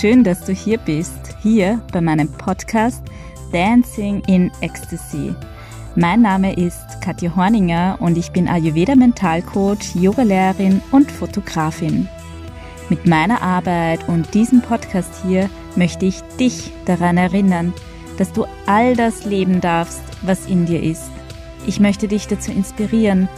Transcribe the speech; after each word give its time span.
schön, 0.00 0.24
dass 0.24 0.42
du 0.46 0.54
hier 0.54 0.78
bist, 0.78 1.36
hier 1.42 1.78
bei 1.92 2.00
meinem 2.00 2.32
Podcast 2.32 3.02
Dancing 3.52 4.22
in 4.28 4.50
Ecstasy. 4.62 5.34
Mein 5.94 6.22
Name 6.22 6.54
ist 6.54 7.02
Katja 7.02 7.36
Horninger 7.36 7.98
und 8.00 8.16
ich 8.16 8.32
bin 8.32 8.48
Ayurveda 8.48 8.94
Mentalcoach, 8.94 9.94
Yogalehrerin 9.94 10.80
und 10.90 11.12
Fotografin. 11.12 12.08
Mit 12.88 13.06
meiner 13.06 13.42
Arbeit 13.42 14.08
und 14.08 14.32
diesem 14.32 14.62
Podcast 14.62 15.22
hier 15.22 15.50
möchte 15.76 16.06
ich 16.06 16.22
dich 16.38 16.72
daran 16.86 17.18
erinnern, 17.18 17.74
dass 18.16 18.32
du 18.32 18.46
all 18.64 18.96
das 18.96 19.26
leben 19.26 19.60
darfst, 19.60 20.02
was 20.22 20.46
in 20.46 20.64
dir 20.64 20.82
ist. 20.82 21.10
Ich 21.66 21.78
möchte 21.78 22.08
dich 22.08 22.26
dazu 22.26 22.52
inspirieren, 22.52 23.28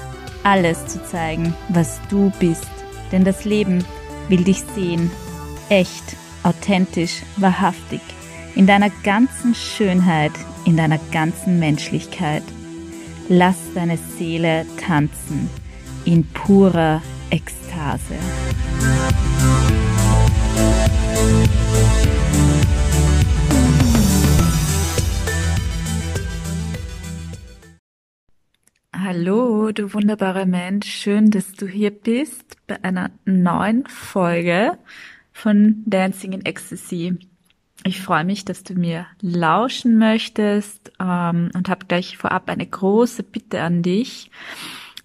alles 0.45 0.87
zu 0.87 1.05
zeigen, 1.05 1.55
was 1.71 2.01
du 2.09 2.31
bist. 2.39 2.71
Denn 3.11 3.25
das 3.25 3.45
Leben 3.45 3.85
will 4.29 4.45
dich 4.45 4.63
sehen, 4.77 5.11
echt, 5.69 6.22
authentisch, 6.43 7.23
wahrhaftig, 7.37 8.01
in 8.55 8.67
deiner 8.67 8.91
ganzen 9.03 9.55
Schönheit, 9.55 10.33
in 10.65 10.77
deiner 10.77 10.99
ganzen 11.11 11.59
Menschlichkeit. 11.59 12.43
Lass 13.29 13.57
deine 13.75 13.97
Seele 13.97 14.67
tanzen 14.77 15.49
in 16.05 16.25
purer 16.27 17.01
Ekstase. 17.31 18.17
Hallo, 28.95 29.73
du 29.73 29.93
wunderbarer 29.93 30.47
Mensch. 30.47 30.89
Schön, 30.89 31.31
dass 31.31 31.53
du 31.53 31.67
hier 31.67 31.91
bist 31.91 32.57
bei 32.67 32.83
einer 32.83 33.11
neuen 33.25 33.87
Folge 33.87 34.79
von 35.43 35.83
Dancing 35.87 36.33
in 36.33 36.45
Ecstasy. 36.45 37.19
Ich 37.85 38.01
freue 38.01 38.25
mich, 38.25 38.45
dass 38.45 38.63
du 38.63 38.75
mir 38.75 39.07
lauschen 39.21 39.99
möchtest 39.99 40.93
ähm, 41.01 41.51
und 41.53 41.69
habe 41.69 41.87
gleich 41.87 42.17
vorab 42.17 42.49
eine 42.49 42.65
große 42.65 43.25
Bitte 43.25 43.61
an 43.61 43.83
dich. 43.83 44.31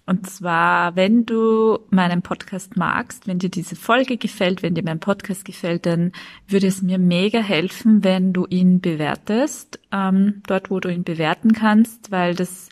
Und 0.06 0.30
zwar, 0.30 0.94
wenn 0.94 1.26
du 1.26 1.80
meinen 1.90 2.22
Podcast 2.22 2.76
magst, 2.76 3.26
wenn 3.26 3.40
dir 3.40 3.50
diese 3.50 3.74
Folge 3.74 4.16
gefällt, 4.16 4.62
wenn 4.62 4.74
dir 4.74 4.84
mein 4.84 5.00
Podcast 5.00 5.44
gefällt, 5.44 5.86
dann 5.86 6.12
würde 6.46 6.68
es 6.68 6.82
mir 6.82 6.98
mega 6.98 7.40
helfen, 7.40 8.04
wenn 8.04 8.32
du 8.32 8.46
ihn 8.46 8.80
bewertest, 8.80 9.80
ähm, 9.90 10.42
dort 10.46 10.70
wo 10.70 10.78
du 10.78 10.88
ihn 10.88 11.02
bewerten 11.02 11.52
kannst, 11.52 12.12
weil 12.12 12.36
das 12.36 12.68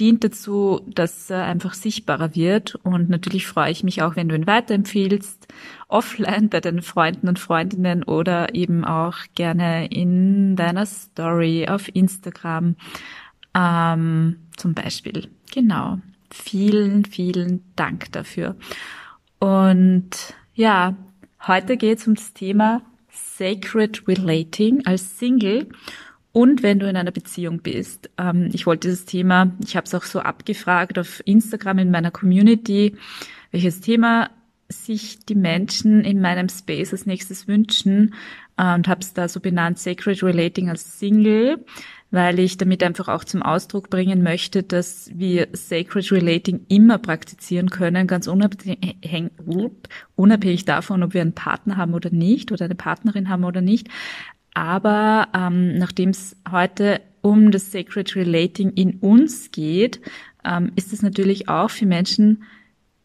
dient 0.00 0.24
dazu, 0.24 0.80
dass 0.88 1.30
er 1.30 1.44
einfach 1.44 1.74
sichtbarer 1.74 2.34
wird. 2.34 2.74
Und 2.76 3.08
natürlich 3.08 3.46
freue 3.46 3.70
ich 3.70 3.84
mich 3.84 4.02
auch, 4.02 4.16
wenn 4.16 4.28
du 4.28 4.34
ihn 4.34 4.46
weiterempfiehlst, 4.46 5.46
offline 5.88 6.48
bei 6.48 6.60
deinen 6.60 6.82
Freunden 6.82 7.28
und 7.28 7.38
Freundinnen 7.38 8.02
oder 8.02 8.54
eben 8.54 8.84
auch 8.84 9.16
gerne 9.34 9.86
in 9.86 10.56
deiner 10.56 10.86
Story 10.86 11.68
auf 11.68 11.94
Instagram 11.94 12.76
ähm, 13.54 14.36
zum 14.56 14.74
Beispiel. 14.74 15.28
Genau. 15.52 15.98
Vielen, 16.30 17.04
vielen 17.04 17.62
Dank 17.76 18.10
dafür. 18.10 18.56
Und 19.38 20.10
ja, 20.54 20.96
heute 21.46 21.76
geht 21.76 21.98
es 21.98 22.06
um 22.08 22.16
das 22.16 22.32
Thema 22.32 22.82
Sacred 23.10 24.08
Relating 24.08 24.84
als 24.86 25.18
Single 25.18 25.68
und 26.34 26.64
wenn 26.64 26.80
du 26.80 26.88
in 26.88 26.96
einer 26.96 27.12
Beziehung 27.12 27.60
bist. 27.60 28.10
Ähm, 28.18 28.50
ich 28.52 28.66
wollte 28.66 28.88
dieses 28.88 29.06
Thema, 29.06 29.52
ich 29.64 29.76
habe 29.76 29.86
es 29.86 29.94
auch 29.94 30.02
so 30.02 30.18
abgefragt 30.18 30.98
auf 30.98 31.22
Instagram 31.24 31.78
in 31.78 31.90
meiner 31.92 32.10
Community, 32.10 32.96
welches 33.52 33.80
Thema 33.80 34.30
sich 34.68 35.24
die 35.24 35.36
Menschen 35.36 36.02
in 36.02 36.20
meinem 36.20 36.48
Space 36.48 36.92
als 36.92 37.06
nächstes 37.06 37.46
wünschen 37.46 38.14
äh, 38.56 38.74
und 38.74 38.88
habe 38.88 39.00
es 39.00 39.14
da 39.14 39.28
so 39.28 39.38
benannt 39.38 39.78
Sacred 39.78 40.24
Relating 40.24 40.70
als 40.70 40.98
Single, 40.98 41.64
weil 42.10 42.40
ich 42.40 42.56
damit 42.56 42.82
einfach 42.82 43.06
auch 43.06 43.22
zum 43.22 43.42
Ausdruck 43.42 43.88
bringen 43.88 44.24
möchte, 44.24 44.64
dass 44.64 45.10
wir 45.14 45.46
Sacred 45.52 46.10
Relating 46.10 46.66
immer 46.66 46.98
praktizieren 46.98 47.70
können, 47.70 48.08
ganz 48.08 48.26
unabhängig, 48.26 49.30
unabhängig 50.16 50.64
davon, 50.64 51.04
ob 51.04 51.14
wir 51.14 51.20
einen 51.20 51.34
Partner 51.34 51.76
haben 51.76 51.94
oder 51.94 52.10
nicht 52.10 52.50
oder 52.50 52.64
eine 52.64 52.74
Partnerin 52.74 53.28
haben 53.28 53.44
oder 53.44 53.60
nicht. 53.60 53.88
Aber 54.54 55.28
ähm, 55.34 55.76
nachdem 55.78 56.10
es 56.10 56.36
heute 56.50 57.00
um 57.22 57.50
das 57.50 57.72
Sacred 57.72 58.14
Relating 58.16 58.70
in 58.72 58.98
uns 59.00 59.50
geht, 59.50 60.00
ähm, 60.44 60.72
ist 60.76 60.92
es 60.92 61.02
natürlich 61.02 61.48
auch 61.48 61.70
für 61.70 61.86
Menschen 61.86 62.44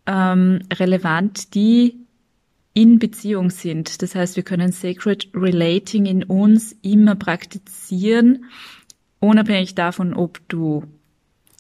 ähm, 0.06 0.62
relevant, 0.74 1.56
die 1.56 1.96
in 2.74 3.00
Beziehung 3.00 3.50
sind. 3.50 4.02
Das 4.02 4.16
heißt, 4.16 4.36
wir 4.36 4.44
können 4.44 4.72
Sacred 4.72 5.30
Relating 5.34 6.06
in 6.06 6.24
uns 6.24 6.76
immer 6.82 7.16
praktizieren, 7.16 8.46
unabhängig 9.20 9.76
davon, 9.76 10.14
ob 10.14 10.40
du 10.50 10.84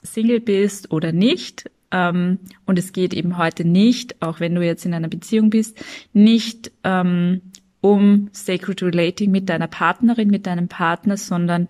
Single 0.04 0.40
bist 0.40 0.92
oder 0.92 1.12
nicht. 1.12 1.70
Ähm, 1.92 2.40
und 2.66 2.78
es 2.78 2.94
geht 2.94 3.14
eben 3.14 3.38
heute 3.38 3.66
nicht, 3.66 4.22
auch 4.22 4.40
wenn 4.40 4.56
du 4.56 4.64
jetzt 4.64 4.86
in 4.86 4.94
einer 4.94 5.08
Beziehung 5.08 5.50
bist, 5.50 5.84
nicht 6.14 6.72
ähm, 6.84 7.42
um 7.82 8.30
Sacred 8.32 8.82
Relating 8.84 9.32
mit 9.32 9.50
deiner 9.50 9.68
Partnerin, 9.68 10.30
mit 10.30 10.46
deinem 10.46 10.68
Partner, 10.68 11.18
sondern 11.18 11.68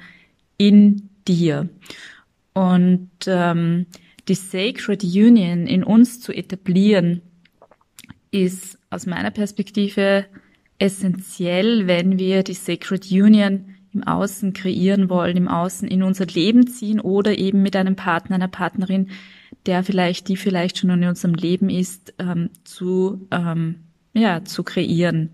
in 0.57 1.09
dir. 1.27 1.69
Und 2.53 3.09
ähm, 3.27 3.85
die 4.27 4.35
Sacred 4.35 5.03
Union 5.03 5.67
in 5.67 5.83
uns 5.83 6.19
zu 6.19 6.33
etablieren, 6.33 7.21
ist 8.31 8.77
aus 8.89 9.05
meiner 9.05 9.31
Perspektive 9.31 10.25
essentiell, 10.77 11.87
wenn 11.87 12.19
wir 12.19 12.43
die 12.43 12.53
Sacred 12.53 13.11
Union 13.11 13.75
im 13.93 14.03
Außen 14.03 14.53
kreieren 14.53 15.09
wollen, 15.09 15.35
im 15.35 15.47
Außen 15.47 15.87
in 15.87 16.03
unser 16.03 16.25
Leben 16.27 16.67
ziehen 16.67 16.99
oder 16.99 17.37
eben 17.37 17.61
mit 17.61 17.75
einem 17.75 17.95
Partner, 17.95 18.35
einer 18.35 18.47
Partnerin, 18.47 19.09
der 19.65 19.83
vielleicht, 19.83 20.27
die 20.27 20.37
vielleicht 20.37 20.77
schon 20.77 20.91
in 20.91 21.03
unserem 21.03 21.33
Leben 21.33 21.69
ist, 21.69 22.13
ähm, 22.19 22.49
zu, 22.63 23.27
ähm, 23.31 23.75
ja, 24.13 24.43
zu 24.43 24.63
kreieren. 24.63 25.31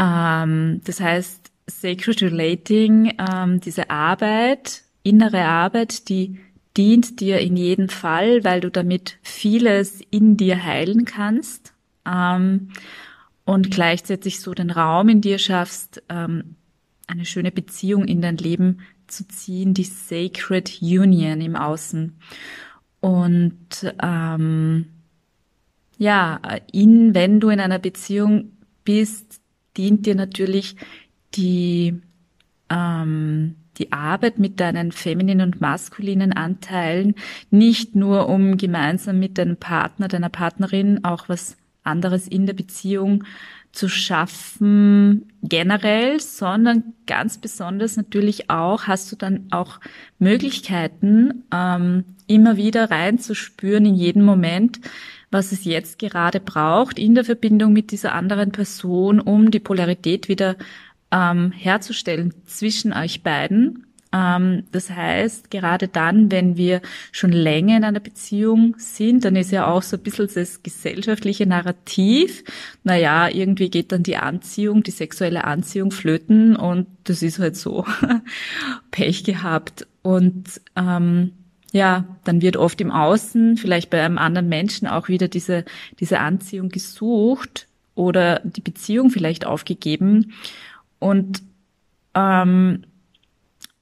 Ähm, 0.00 0.80
das 0.84 1.00
heißt, 1.00 1.50
Sacred 1.66 2.22
Relating, 2.22 3.14
ähm, 3.18 3.60
diese 3.60 3.90
Arbeit, 3.90 4.82
innere 5.02 5.44
Arbeit, 5.44 6.08
die 6.08 6.40
dient 6.76 7.20
dir 7.20 7.40
in 7.40 7.56
jedem 7.56 7.88
Fall, 7.88 8.42
weil 8.44 8.60
du 8.60 8.70
damit 8.70 9.18
vieles 9.22 10.00
in 10.10 10.36
dir 10.36 10.64
heilen 10.64 11.04
kannst 11.04 11.74
ähm, 12.06 12.70
und 13.44 13.70
gleichzeitig 13.70 14.40
so 14.40 14.54
den 14.54 14.70
Raum 14.70 15.08
in 15.08 15.20
dir 15.20 15.38
schaffst, 15.38 16.02
ähm, 16.08 16.56
eine 17.06 17.24
schöne 17.24 17.50
Beziehung 17.50 18.06
in 18.06 18.22
dein 18.22 18.36
Leben 18.36 18.80
zu 19.08 19.26
ziehen, 19.26 19.74
die 19.74 19.84
Sacred 19.84 20.80
Union 20.80 21.40
im 21.40 21.56
Außen. 21.56 22.16
Und 23.00 23.94
ähm, 24.00 24.86
ja, 25.98 26.40
in, 26.72 27.14
wenn 27.14 27.40
du 27.40 27.48
in 27.48 27.60
einer 27.60 27.78
Beziehung 27.80 28.52
bist, 28.84 29.39
dient 29.76 30.06
dir 30.06 30.14
natürlich 30.14 30.76
die, 31.34 32.00
ähm, 32.68 33.56
die 33.78 33.92
Arbeit 33.92 34.38
mit 34.38 34.60
deinen 34.60 34.92
femininen 34.92 35.52
und 35.52 35.60
maskulinen 35.60 36.32
Anteilen 36.32 37.14
nicht 37.50 37.96
nur, 37.96 38.28
um 38.28 38.56
gemeinsam 38.56 39.18
mit 39.18 39.38
deinem 39.38 39.56
Partner, 39.56 40.08
deiner 40.08 40.28
Partnerin 40.28 41.04
auch 41.04 41.28
was 41.28 41.56
anderes 41.82 42.28
in 42.28 42.46
der 42.46 42.54
Beziehung 42.54 43.24
zu 43.72 43.88
schaffen 43.88 45.28
generell, 45.42 46.20
sondern 46.20 46.92
ganz 47.06 47.38
besonders 47.38 47.96
natürlich 47.96 48.50
auch 48.50 48.84
hast 48.84 49.12
du 49.12 49.16
dann 49.16 49.46
auch 49.50 49.78
Möglichkeiten, 50.18 51.44
ähm, 51.54 52.04
immer 52.26 52.56
wieder 52.56 52.90
reinzuspüren 52.90 53.86
in 53.86 53.94
jedem 53.94 54.24
Moment, 54.24 54.80
was 55.30 55.52
es 55.52 55.64
jetzt 55.64 55.98
gerade 55.98 56.40
braucht 56.40 56.98
in 56.98 57.14
der 57.14 57.24
Verbindung 57.24 57.72
mit 57.72 57.92
dieser 57.92 58.14
anderen 58.14 58.52
Person, 58.52 59.20
um 59.20 59.50
die 59.50 59.60
Polarität 59.60 60.28
wieder 60.28 60.56
ähm, 61.12 61.52
herzustellen 61.52 62.34
zwischen 62.46 62.92
euch 62.92 63.22
beiden. 63.22 63.86
Ähm, 64.12 64.64
das 64.72 64.90
heißt, 64.90 65.50
gerade 65.50 65.86
dann, 65.86 66.32
wenn 66.32 66.56
wir 66.56 66.80
schon 67.12 67.30
länger 67.30 67.76
in 67.76 67.84
einer 67.84 68.00
Beziehung 68.00 68.74
sind, 68.78 69.24
dann 69.24 69.36
ist 69.36 69.52
ja 69.52 69.66
auch 69.66 69.82
so 69.82 69.96
ein 69.96 70.02
bisschen 70.02 70.28
das 70.34 70.62
gesellschaftliche 70.62 71.46
Narrativ. 71.46 72.42
Naja, 72.82 73.28
irgendwie 73.28 73.70
geht 73.70 73.92
dann 73.92 74.02
die 74.02 74.16
Anziehung, 74.16 74.82
die 74.82 74.90
sexuelle 74.90 75.44
Anziehung 75.44 75.92
flöten 75.92 76.56
und 76.56 76.88
das 77.04 77.22
ist 77.22 77.38
halt 77.38 77.56
so. 77.56 77.86
Pech 78.90 79.22
gehabt. 79.22 79.86
Und 80.02 80.60
ähm, 80.76 81.32
ja, 81.72 82.04
dann 82.24 82.42
wird 82.42 82.56
oft 82.56 82.80
im 82.80 82.90
Außen, 82.90 83.56
vielleicht 83.56 83.90
bei 83.90 84.04
einem 84.04 84.18
anderen 84.18 84.48
Menschen 84.48 84.88
auch 84.88 85.08
wieder 85.08 85.28
diese, 85.28 85.64
diese 86.00 86.20
Anziehung 86.20 86.68
gesucht 86.68 87.68
oder 87.94 88.40
die 88.44 88.60
Beziehung 88.60 89.10
vielleicht 89.10 89.46
aufgegeben. 89.46 90.32
Und 90.98 91.42
ähm, 92.14 92.84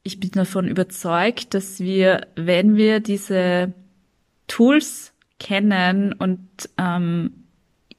ich 0.02 0.20
bin 0.20 0.30
davon 0.32 0.68
überzeugt, 0.68 1.54
dass 1.54 1.80
wir, 1.80 2.26
wenn 2.34 2.76
wir 2.76 3.00
diese 3.00 3.72
Tools 4.46 5.12
kennen 5.38 6.12
und 6.12 6.40
ähm, 6.78 7.44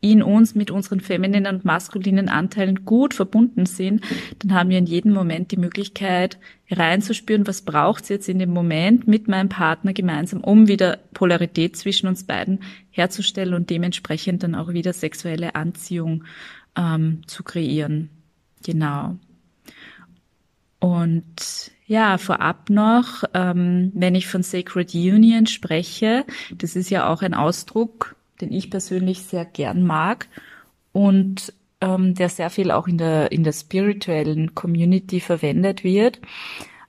in 0.01 0.23
uns 0.23 0.55
mit 0.55 0.71
unseren 0.71 1.01
femininen 1.01 1.55
und 1.55 1.65
maskulinen 1.65 2.29
Anteilen 2.29 2.85
gut 2.85 3.13
verbunden 3.13 3.65
sind, 3.65 4.01
dann 4.39 4.53
haben 4.53 4.69
wir 4.69 4.77
in 4.77 4.85
jedem 4.85 5.13
Moment 5.13 5.51
die 5.51 5.57
Möglichkeit 5.57 6.39
reinzuspüren, 6.71 7.47
was 7.47 7.63
braucht 7.63 8.03
es 8.03 8.09
jetzt 8.09 8.29
in 8.29 8.39
dem 8.39 8.51
Moment 8.51 9.07
mit 9.07 9.27
meinem 9.27 9.49
Partner 9.49 9.91
gemeinsam, 9.91 10.41
um 10.41 10.67
wieder 10.67 10.99
Polarität 11.13 11.75
zwischen 11.75 12.07
uns 12.07 12.23
beiden 12.23 12.59
herzustellen 12.91 13.53
und 13.53 13.69
dementsprechend 13.69 14.43
dann 14.43 14.55
auch 14.55 14.69
wieder 14.69 14.93
sexuelle 14.93 15.55
Anziehung 15.55 16.23
ähm, 16.77 17.21
zu 17.27 17.43
kreieren. 17.43 18.09
Genau. 18.63 19.17
Und 20.79 21.71
ja, 21.87 22.17
vorab 22.17 22.69
noch, 22.69 23.23
ähm, 23.33 23.91
wenn 23.95 24.15
ich 24.15 24.27
von 24.27 24.43
Sacred 24.43 24.93
Union 24.93 25.45
spreche, 25.45 26.23
das 26.55 26.75
ist 26.75 26.89
ja 26.89 27.09
auch 27.09 27.21
ein 27.21 27.33
Ausdruck, 27.33 28.15
den 28.41 28.51
ich 28.51 28.69
persönlich 28.69 29.23
sehr 29.23 29.45
gern 29.45 29.83
mag 29.85 30.27
und 30.91 31.53
ähm, 31.81 32.15
der 32.15 32.29
sehr 32.29 32.49
viel 32.49 32.71
auch 32.71 32.87
in 32.87 32.97
der, 32.97 33.31
in 33.31 33.43
der 33.43 33.53
spirituellen 33.53 34.55
Community 34.55 35.19
verwendet 35.19 35.83
wird. 35.83 36.19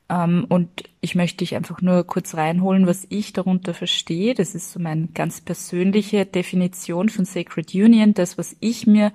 Ähm, 0.08 0.46
und 0.48 0.68
ich 1.00 1.14
möchte 1.14 1.38
dich 1.38 1.54
einfach 1.54 1.80
nur 1.80 2.04
kurz 2.04 2.34
reinholen, 2.34 2.86
was 2.86 3.06
ich 3.08 3.32
darunter 3.32 3.74
verstehe. 3.74 4.34
Das 4.34 4.54
ist 4.54 4.72
so 4.72 4.80
meine 4.80 5.08
ganz 5.08 5.40
persönliche 5.40 6.26
Definition 6.26 7.08
von 7.08 7.24
Sacred 7.24 7.74
Union, 7.74 8.14
das, 8.14 8.38
was 8.38 8.56
ich 8.60 8.86
mir 8.86 9.12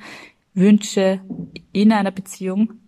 wünsche 0.54 1.20
in 1.74 1.92
einer 1.92 2.12
Beziehung 2.12 2.80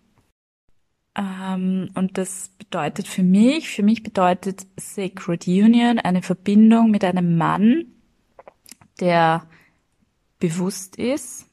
ähm, 1.18 1.90
und 1.94 2.16
das 2.16 2.50
bedeutet 2.58 3.08
für 3.08 3.24
mich, 3.24 3.68
für 3.68 3.82
mich 3.82 4.02
bedeutet 4.02 4.66
Sacred 4.76 5.48
Union 5.48 5.98
eine 5.98 6.22
Verbindung 6.22 6.90
mit 6.90 7.04
einem 7.04 7.36
Mann, 7.36 7.86
der 9.00 9.46
bewusst 10.38 10.96
ist, 10.96 11.46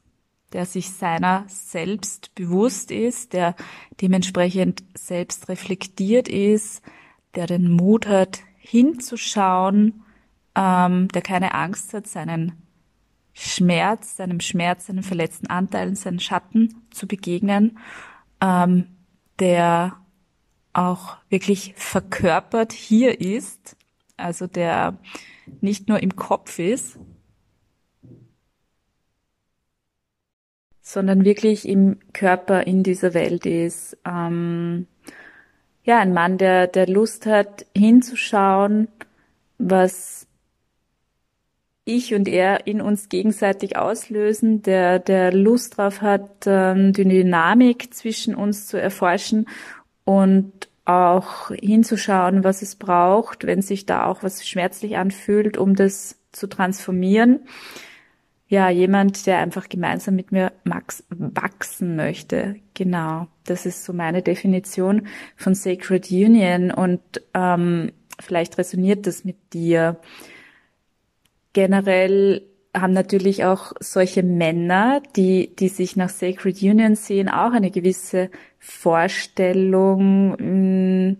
der 0.53 0.65
sich 0.65 0.91
seiner 0.91 1.45
selbst 1.47 2.33
bewusst 2.35 2.91
ist, 2.91 3.33
der 3.33 3.55
dementsprechend 4.01 4.83
selbst 4.93 5.49
reflektiert 5.49 6.27
ist, 6.27 6.81
der 7.35 7.47
den 7.47 7.69
Mut 7.71 8.07
hat, 8.07 8.39
hinzuschauen, 8.57 10.03
ähm, 10.55 11.07
der 11.09 11.21
keine 11.21 11.53
Angst 11.53 11.93
hat, 11.93 12.07
seinen 12.07 12.53
Schmerz, 13.33 14.15
seinem 14.15 14.39
Schmerz, 14.39 14.87
seinen 14.87 15.03
verletzten 15.03 15.47
Anteilen, 15.47 15.95
seinen 15.95 16.19
Schatten 16.19 16.85
zu 16.89 17.05
begegnen, 17.05 17.77
ähm, 18.39 18.87
der 19.39 19.97
auch 20.71 21.17
wirklich 21.29 21.73
verkörpert 21.75 22.71
hier 22.71 23.19
ist, 23.19 23.75
also 24.15 24.47
der 24.47 24.97
nicht 25.59 25.89
nur 25.89 26.01
im 26.01 26.15
Kopf 26.15 26.59
ist, 26.59 26.97
sondern 30.87 31.25
wirklich 31.25 31.67
im 31.67 31.97
Körper 32.13 32.67
in 32.67 32.83
dieser 32.83 33.15
Welt 33.15 33.47
ist. 33.47 33.97
Ähm, 34.05 34.85
ja, 35.83 35.97
ein 35.97 36.13
Mann, 36.13 36.37
der, 36.37 36.67
der 36.67 36.85
Lust 36.85 37.25
hat, 37.25 37.65
hinzuschauen, 37.75 38.87
was 39.57 40.27
ich 41.85 42.13
und 42.13 42.27
er 42.27 42.67
in 42.67 42.81
uns 42.81 43.09
gegenseitig 43.09 43.77
auslösen, 43.77 44.61
der, 44.61 44.99
der 44.99 45.33
Lust 45.33 45.77
drauf 45.77 46.03
hat, 46.03 46.45
ähm, 46.45 46.93
die 46.93 47.03
Dynamik 47.03 47.91
zwischen 47.91 48.35
uns 48.35 48.67
zu 48.67 48.79
erforschen 48.79 49.47
und 50.03 50.51
auch 50.85 51.49
hinzuschauen, 51.49 52.43
was 52.43 52.61
es 52.61 52.75
braucht, 52.75 53.47
wenn 53.47 53.63
sich 53.63 53.87
da 53.87 54.05
auch 54.05 54.21
was 54.21 54.47
schmerzlich 54.47 54.97
anfühlt, 54.97 55.57
um 55.57 55.75
das 55.75 56.19
zu 56.31 56.45
transformieren. 56.45 57.39
Ja, 58.55 58.69
jemand, 58.69 59.27
der 59.27 59.39
einfach 59.39 59.67
gemeinsam 59.67 60.15
mit 60.15 60.31
mir 60.31 60.53
wachsen 60.63 61.97
möchte. 61.97 62.55
Genau, 62.73 63.27
das 63.43 63.65
ist 63.65 63.83
so 63.83 63.91
meine 63.91 64.21
Definition 64.21 65.07
von 65.35 65.55
Sacred 65.55 66.09
Union. 66.09 66.71
Und 66.71 67.01
ähm, 67.33 67.91
vielleicht 68.17 68.57
resoniert 68.57 69.07
das 69.07 69.25
mit 69.25 69.35
dir. 69.51 69.97
Generell 71.51 72.43
haben 72.73 72.93
natürlich 72.93 73.43
auch 73.43 73.73
solche 73.81 74.23
Männer, 74.23 75.03
die, 75.17 75.53
die 75.53 75.67
sich 75.67 75.97
nach 75.97 76.07
Sacred 76.07 76.61
Union 76.61 76.95
sehen, 76.95 77.27
auch 77.27 77.51
eine 77.51 77.71
gewisse 77.71 78.29
Vorstellung, 78.57 80.37
mm, 81.09 81.17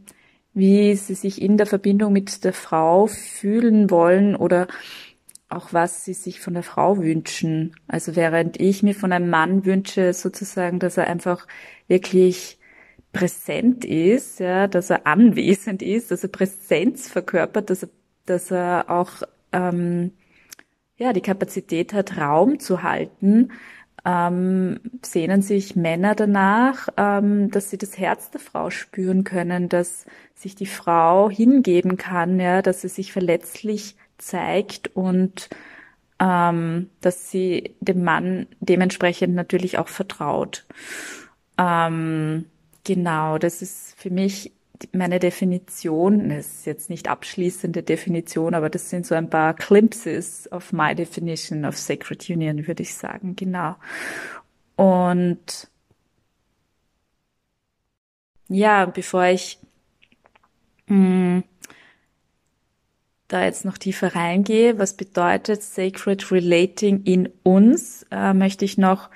wie 0.54 0.96
sie 0.96 1.16
sich 1.16 1.42
in 1.42 1.58
der 1.58 1.66
Verbindung 1.66 2.14
mit 2.14 2.46
der 2.46 2.54
Frau 2.54 3.08
fühlen 3.08 3.92
wollen 3.92 4.38
oder 4.38 4.68
auch 5.50 5.74
was 5.74 6.06
sie 6.06 6.14
sich 6.14 6.40
von 6.40 6.54
der 6.54 6.64
Frau 6.64 6.98
wünschen. 6.98 7.76
Also 7.88 8.16
während 8.16 8.60
ich 8.60 8.84
mir 8.84 8.96
von 8.96 9.12
einem 9.12 9.30
Mann 9.30 9.66
wünsche, 9.66 10.14
sozusagen, 10.14 10.80
dass 10.80 10.98
er 10.98 11.08
einfach 11.08 11.48
wirklich 11.88 12.60
präsent 13.14 13.86
ist, 13.86 14.40
ja, 14.40 14.68
dass 14.68 14.90
er 14.90 15.08
anwesend 15.08 15.82
ist, 15.82 16.12
dass 16.12 16.24
er 16.24 16.30
Präsenz 16.30 17.08
verkörpert, 17.10 17.70
dass 17.70 17.84
er, 17.84 17.90
dass 18.26 18.52
er 18.52 18.86
auch 18.90 19.24
ähm, 19.54 20.12
ja, 20.98 21.14
die 21.14 21.22
Kapazität 21.22 21.94
hat, 21.94 22.18
Raum 22.18 22.60
zu 22.60 22.84
halten, 22.84 23.52
ähm, 24.06 24.80
sehnen 25.02 25.42
sich 25.42 25.76
Männer 25.76 26.16
danach, 26.16 26.90
ähm, 26.98 27.50
dass 27.52 27.70
sie 27.70 27.78
das 27.78 27.98
Herz 27.98 28.32
der 28.32 28.40
Frau 28.40 28.70
spüren 28.70 29.24
können, 29.24 29.70
dass 29.70 30.06
sich 30.34 30.56
die 30.56 30.68
Frau 30.68 31.30
hingeben 31.30 31.98
kann, 31.98 32.40
ja, 32.40 32.62
dass 32.62 32.82
sie 32.82 32.90
sich 32.90 33.14
verletzlich 33.14 33.96
zeigt 34.18 34.96
und 34.96 35.50
ähm, 36.20 36.90
dass 37.02 37.30
sie 37.30 37.76
dem 37.82 38.04
Mann 38.04 38.48
dementsprechend 38.60 39.36
natürlich 39.36 39.78
auch 39.78 39.90
vertraut. 39.90 40.66
Ähm, 41.58 42.46
genau, 42.84 43.38
das 43.38 43.62
ist 43.62 43.96
für 43.98 44.10
mich 44.10 44.52
meine 44.92 45.20
Definition 45.20 46.32
ist 46.32 46.66
jetzt 46.66 46.90
nicht 46.90 47.08
abschließende 47.08 47.84
Definition, 47.84 48.54
aber 48.54 48.70
das 48.70 48.90
sind 48.90 49.06
so 49.06 49.16
ein 49.16 49.30
paar 49.30 49.54
Glimpses 49.54 50.52
of 50.52 50.74
my 50.74 50.96
definition 50.96 51.66
of 51.66 51.78
Sacred 51.78 52.30
Union, 52.30 52.68
würde 52.68 52.84
ich 52.84 52.94
sagen, 52.94 53.36
genau. 53.36 53.76
Und 54.76 55.70
ja, 58.48 58.86
bevor 58.86 59.26
ich 59.26 59.60
mh, 60.88 60.96
hm, 60.96 61.44
da 63.28 63.44
jetzt 63.44 63.66
noch 63.66 63.78
tiefer 63.78 64.16
reingehe, 64.16 64.78
was 64.78 64.94
bedeutet 64.94 65.64
Sacred 65.64 66.32
Relating 66.32 67.04
in 67.04 67.30
uns, 67.44 68.06
äh, 68.12 68.34
möchte 68.34 68.66
ich 68.66 68.78
noch 68.78 69.10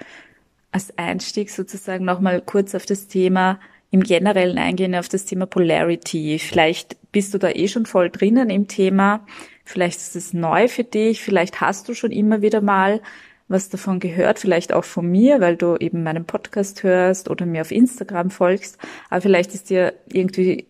als 0.72 0.98
Einstieg 0.98 1.50
sozusagen 1.50 2.05
nochmal 2.05 2.41
kurz 2.41 2.75
auf 2.75 2.86
das 2.86 3.07
Thema 3.07 3.60
im 3.91 4.03
Generellen 4.03 4.57
eingehen 4.57 4.95
auf 4.95 5.10
das 5.10 5.25
Thema 5.25 5.45
Polarity. 5.45 6.38
Vielleicht 6.39 6.98
bist 7.12 7.33
du 7.33 7.39
da 7.39 7.50
eh 7.50 7.67
schon 7.67 7.86
voll 7.86 8.10
drinnen 8.10 8.50
im 8.50 8.67
Thema. 8.67 9.25
Vielleicht 9.65 9.98
ist 10.00 10.15
es 10.15 10.33
neu 10.33 10.67
für 10.67 10.83
dich. 10.83 11.22
Vielleicht 11.22 11.60
hast 11.60 11.89
du 11.89 11.93
schon 11.93 12.12
immer 12.12 12.41
wieder 12.41 12.62
mal 12.62 13.01
was 13.50 13.69
davon 13.69 14.00
gehört, 14.00 14.38
vielleicht 14.38 14.72
auch 14.74 14.83
von 14.83 15.10
mir, 15.10 15.41
weil 15.41 15.57
du 15.57 15.75
eben 15.75 16.03
meinen 16.03 16.25
Podcast 16.25 16.83
hörst 16.83 17.29
oder 17.31 17.48
mir 17.48 17.62
auf 17.62 17.72
Instagram 17.72 18.29
folgst. 18.29 18.77
Aber 19.10 19.22
vielleicht 19.22 19.55
ist 19.55 19.72
dir 19.72 19.95
irgendwie, 20.05 20.67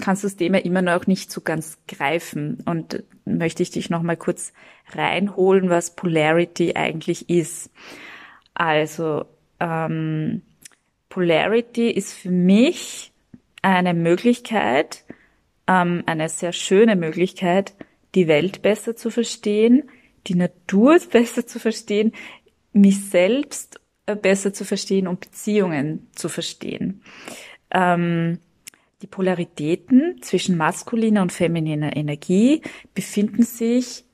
kannst 0.00 0.22
du 0.22 0.26
das 0.26 0.36
Thema 0.36 0.64
immer 0.64 0.82
noch 0.82 1.06
nicht 1.06 1.30
so 1.30 1.40
ganz 1.40 1.78
greifen. 1.86 2.62
Und 2.64 3.02
möchte 3.24 3.62
ich 3.62 3.70
dich 3.70 3.90
noch 3.90 4.02
mal 4.02 4.16
kurz 4.16 4.52
reinholen, 4.92 5.70
was 5.70 5.94
Polarity 5.94 6.74
eigentlich 6.74 7.28
ist. 7.28 7.70
Also, 8.54 9.24
ähm, 9.60 10.42
Polarity 11.08 11.90
ist 11.90 12.14
für 12.14 12.30
mich 12.30 13.12
eine 13.60 13.94
Möglichkeit, 13.94 15.04
ähm, 15.66 16.02
eine 16.06 16.28
sehr 16.28 16.52
schöne 16.52 16.96
Möglichkeit, 16.96 17.74
die 18.14 18.28
Welt 18.28 18.62
besser 18.62 18.96
zu 18.96 19.10
verstehen, 19.10 19.84
die 20.26 20.34
Natur 20.34 20.98
besser 21.10 21.46
zu 21.46 21.58
verstehen, 21.58 22.12
mich 22.72 23.10
selbst 23.10 23.80
äh, 24.06 24.16
besser 24.16 24.52
zu 24.52 24.64
verstehen 24.64 25.06
und 25.06 25.20
Beziehungen 25.20 26.08
zu 26.14 26.28
verstehen. 26.28 27.02
Ähm, 27.70 28.38
die 29.02 29.06
Polaritäten 29.08 30.22
zwischen 30.22 30.56
maskuliner 30.56 31.22
und 31.22 31.32
femininer 31.32 31.96
Energie 31.96 32.62
befinden 32.94 33.42
sich 33.42 34.04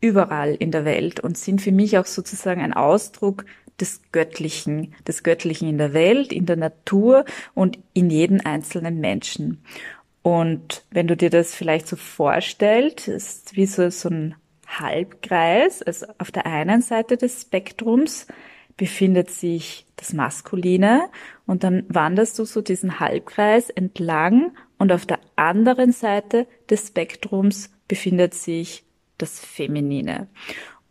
überall 0.00 0.54
in 0.54 0.70
der 0.70 0.84
Welt 0.84 1.20
und 1.20 1.36
sind 1.36 1.60
für 1.60 1.72
mich 1.72 1.98
auch 1.98 2.06
sozusagen 2.06 2.60
ein 2.60 2.74
Ausdruck 2.74 3.46
des 3.80 4.02
Göttlichen, 4.12 4.94
des 5.06 5.22
Göttlichen 5.22 5.68
in 5.68 5.78
der 5.78 5.92
Welt, 5.92 6.32
in 6.32 6.46
der 6.46 6.56
Natur 6.56 7.24
und 7.54 7.78
in 7.94 8.10
jedem 8.10 8.40
einzelnen 8.44 9.00
Menschen. 9.00 9.62
Und 10.22 10.84
wenn 10.90 11.06
du 11.06 11.16
dir 11.16 11.30
das 11.30 11.54
vielleicht 11.54 11.86
so 11.86 11.96
vorstellst, 11.96 13.08
ist 13.08 13.56
wie 13.56 13.66
so, 13.66 13.88
so 13.90 14.08
ein 14.08 14.34
Halbkreis. 14.66 15.82
Also 15.82 16.06
auf 16.18 16.30
der 16.30 16.46
einen 16.46 16.82
Seite 16.82 17.16
des 17.16 17.42
Spektrums 17.42 18.26
befindet 18.78 19.30
sich 19.30 19.84
das 19.96 20.14
Maskuline 20.14 21.10
und 21.46 21.64
dann 21.64 21.84
wanderst 21.88 22.38
du 22.38 22.44
so 22.44 22.62
diesen 22.62 23.00
Halbkreis 23.00 23.68
entlang 23.68 24.52
und 24.78 24.92
auf 24.92 25.04
der 25.04 25.18
anderen 25.36 25.92
Seite 25.92 26.46
des 26.70 26.86
Spektrums 26.86 27.70
befindet 27.88 28.32
sich 28.32 28.84
das 29.18 29.40
Feminine. 29.40 30.28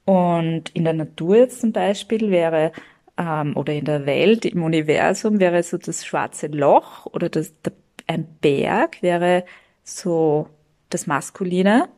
Und 0.06 0.70
in 0.76 0.84
der 0.84 0.94
Natur 0.94 1.38
jetzt 1.38 1.62
zum 1.62 1.72
Beispiel 1.72 2.30
wäre 2.30 2.74
ähm, 3.18 3.56
oder 3.56 3.74
in 3.74 3.86
der 3.86 4.06
Welt, 4.06 4.46
im 4.46 4.64
Universum 4.64 5.40
wäre 5.40 5.64
so 5.64 5.78
das 5.78 6.06
schwarze 6.06 6.48
Loch 6.48 7.06
oder 7.08 7.30
das, 7.30 7.54
der, 7.62 7.74
ein 8.06 8.28
Berg 8.42 9.02
wäre 9.02 9.46
so 9.84 10.50
das 10.90 11.08
Maskuline. 11.08 11.90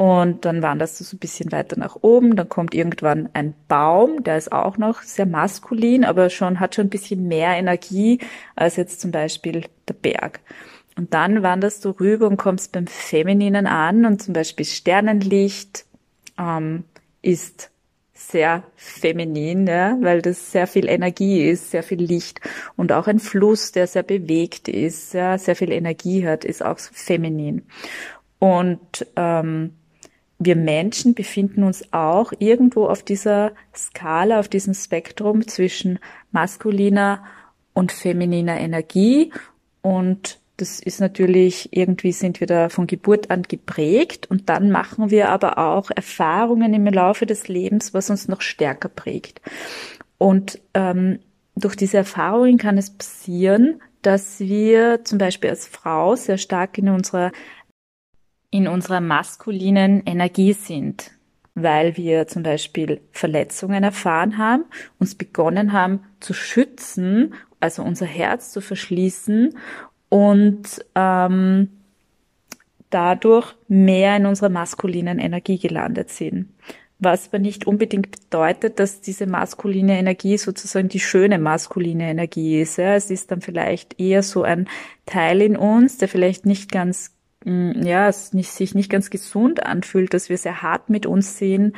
Und 0.00 0.46
dann 0.46 0.62
wanderst 0.62 0.98
du 0.98 1.04
so 1.04 1.16
ein 1.16 1.18
bisschen 1.18 1.52
weiter 1.52 1.78
nach 1.78 1.94
oben, 2.00 2.34
dann 2.34 2.48
kommt 2.48 2.74
irgendwann 2.74 3.28
ein 3.34 3.52
Baum, 3.68 4.24
der 4.24 4.38
ist 4.38 4.50
auch 4.50 4.78
noch 4.78 5.02
sehr 5.02 5.26
maskulin, 5.26 6.06
aber 6.06 6.30
schon, 6.30 6.58
hat 6.58 6.74
schon 6.74 6.86
ein 6.86 6.90
bisschen 6.90 7.28
mehr 7.28 7.50
Energie 7.50 8.18
als 8.56 8.76
jetzt 8.76 9.02
zum 9.02 9.10
Beispiel 9.10 9.66
der 9.88 9.92
Berg. 9.92 10.40
Und 10.96 11.12
dann 11.12 11.42
wanderst 11.42 11.84
du 11.84 11.90
rüber 11.90 12.28
und 12.28 12.38
kommst 12.38 12.72
beim 12.72 12.86
Femininen 12.86 13.66
an 13.66 14.06
und 14.06 14.22
zum 14.22 14.32
Beispiel 14.32 14.64
Sternenlicht 14.64 15.84
ähm, 16.38 16.84
ist 17.20 17.70
sehr 18.14 18.62
feminin, 18.76 19.66
ja, 19.66 19.98
weil 20.00 20.22
das 20.22 20.50
sehr 20.50 20.66
viel 20.66 20.88
Energie 20.88 21.46
ist, 21.46 21.72
sehr 21.72 21.82
viel 21.82 22.00
Licht 22.00 22.40
und 22.74 22.90
auch 22.92 23.06
ein 23.06 23.18
Fluss, 23.18 23.72
der 23.72 23.86
sehr 23.86 24.02
bewegt 24.02 24.66
ist, 24.66 25.12
ja, 25.12 25.36
sehr 25.36 25.56
viel 25.56 25.70
Energie 25.70 26.26
hat, 26.26 26.46
ist 26.46 26.64
auch 26.64 26.78
feminin. 26.78 27.66
Und 28.38 29.06
ähm, 29.16 29.74
wir 30.40 30.56
Menschen 30.56 31.14
befinden 31.14 31.62
uns 31.62 31.92
auch 31.92 32.32
irgendwo 32.38 32.86
auf 32.86 33.04
dieser 33.04 33.52
Skala, 33.76 34.40
auf 34.40 34.48
diesem 34.48 34.74
Spektrum 34.74 35.46
zwischen 35.46 36.00
maskuliner 36.32 37.22
und 37.74 37.92
femininer 37.92 38.58
Energie 38.58 39.32
und 39.82 40.40
das 40.60 40.78
ist 40.78 41.00
natürlich, 41.00 41.70
irgendwie 41.72 42.12
sind 42.12 42.40
wir 42.40 42.46
da 42.46 42.68
von 42.68 42.86
Geburt 42.86 43.30
an 43.30 43.42
geprägt 43.42 44.26
und 44.30 44.50
dann 44.50 44.70
machen 44.70 45.10
wir 45.10 45.30
aber 45.30 45.56
auch 45.56 45.90
Erfahrungen 45.90 46.74
im 46.74 46.84
Laufe 46.86 47.24
des 47.24 47.48
Lebens, 47.48 47.94
was 47.94 48.10
uns 48.10 48.28
noch 48.28 48.42
stärker 48.42 48.90
prägt. 48.90 49.40
Und 50.18 50.60
ähm, 50.74 51.20
durch 51.56 51.76
diese 51.76 51.96
Erfahrungen 51.96 52.58
kann 52.58 52.76
es 52.76 52.90
passieren, 52.90 53.80
dass 54.02 54.40
wir 54.40 55.04
zum 55.04 55.18
Beispiel 55.18 55.48
als 55.48 55.66
Frau 55.66 56.14
sehr 56.14 56.38
stark 56.38 56.76
in 56.76 56.90
unserer 56.90 57.32
in 58.50 58.68
unserer 58.68 59.00
maskulinen 59.00 60.02
Energie 60.06 60.52
sind, 60.52 61.12
weil 61.54 61.96
wir 61.96 62.26
zum 62.26 62.42
Beispiel 62.42 63.00
Verletzungen 63.12 63.84
erfahren 63.84 64.38
haben, 64.38 64.64
uns 64.98 65.14
begonnen 65.14 65.72
haben 65.72 66.00
zu 66.20 66.34
schützen, 66.34 67.34
also 67.60 67.82
unser 67.82 68.06
Herz 68.06 68.52
zu 68.52 68.60
verschließen 68.60 69.54
und 70.08 70.84
ähm, 70.94 71.68
dadurch 72.90 73.54
mehr 73.68 74.16
in 74.16 74.26
unserer 74.26 74.48
maskulinen 74.48 75.18
Energie 75.18 75.58
gelandet 75.58 76.10
sind. 76.10 76.48
Was 76.98 77.28
aber 77.28 77.38
nicht 77.38 77.66
unbedingt 77.66 78.10
bedeutet, 78.10 78.78
dass 78.78 79.00
diese 79.00 79.26
maskuline 79.26 79.98
Energie 79.98 80.36
sozusagen 80.36 80.88
die 80.90 81.00
schöne 81.00 81.38
maskuline 81.38 82.10
Energie 82.10 82.60
ist. 82.60 82.76
Ja. 82.76 82.94
Es 82.94 83.10
ist 83.10 83.30
dann 83.30 83.40
vielleicht 83.40 83.98
eher 83.98 84.22
so 84.22 84.42
ein 84.42 84.68
Teil 85.06 85.40
in 85.40 85.56
uns, 85.56 85.96
der 85.96 86.08
vielleicht 86.08 86.44
nicht 86.44 86.70
ganz, 86.70 87.12
ja, 87.44 88.08
es 88.08 88.32
nicht, 88.32 88.50
sich 88.50 88.74
nicht 88.74 88.90
ganz 88.90 89.10
gesund 89.10 89.64
anfühlt, 89.64 90.12
dass 90.12 90.28
wir 90.28 90.36
sehr 90.36 90.62
hart 90.62 90.90
mit 90.90 91.06
uns 91.06 91.38
sehen 91.38 91.74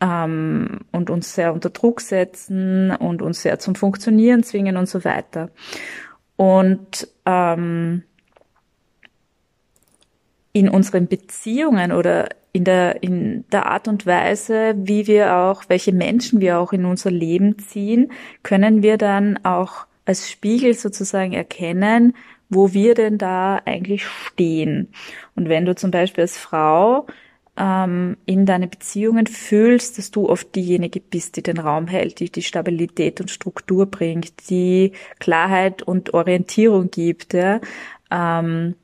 ähm, 0.00 0.80
und 0.92 1.10
uns 1.10 1.34
sehr 1.34 1.52
unter 1.52 1.70
Druck 1.70 2.00
setzen 2.00 2.90
und 2.90 3.22
uns 3.22 3.42
sehr 3.42 3.58
zum 3.58 3.74
Funktionieren 3.74 4.42
zwingen 4.42 4.76
und 4.76 4.88
so 4.88 5.04
weiter. 5.04 5.50
Und 6.36 7.08
ähm, 7.24 8.02
in 10.52 10.68
unseren 10.68 11.06
Beziehungen 11.06 11.92
oder 11.92 12.28
in 12.52 12.64
der, 12.64 13.02
in 13.02 13.44
der 13.52 13.66
Art 13.66 13.88
und 13.88 14.06
Weise, 14.06 14.74
wie 14.76 15.06
wir 15.06 15.36
auch, 15.36 15.64
welche 15.68 15.92
Menschen 15.92 16.40
wir 16.40 16.58
auch 16.58 16.72
in 16.72 16.84
unser 16.86 17.10
Leben 17.10 17.58
ziehen, 17.58 18.10
können 18.42 18.82
wir 18.82 18.96
dann 18.96 19.38
auch 19.44 19.86
als 20.06 20.30
Spiegel 20.30 20.72
sozusagen 20.72 21.32
erkennen, 21.32 22.14
wo 22.48 22.72
wir 22.72 22.94
denn 22.94 23.18
da 23.18 23.60
eigentlich 23.64 24.06
stehen. 24.06 24.88
Und 25.34 25.48
wenn 25.48 25.64
du 25.64 25.74
zum 25.74 25.90
Beispiel 25.90 26.22
als 26.22 26.36
Frau 26.36 27.06
ähm, 27.56 28.16
in 28.26 28.46
deine 28.46 28.68
Beziehungen 28.68 29.26
fühlst, 29.26 29.98
dass 29.98 30.10
du 30.10 30.28
oft 30.28 30.54
diejenige 30.54 31.00
bist, 31.00 31.36
die 31.36 31.42
den 31.42 31.58
Raum 31.58 31.86
hält, 31.86 32.20
die 32.20 32.30
die 32.30 32.42
Stabilität 32.42 33.20
und 33.20 33.30
Struktur 33.30 33.86
bringt, 33.86 34.50
die 34.50 34.92
Klarheit 35.18 35.82
und 35.82 36.14
Orientierung 36.14 36.90
gibt, 36.90 37.34
ja, 37.34 37.60
ähm, 38.10 38.74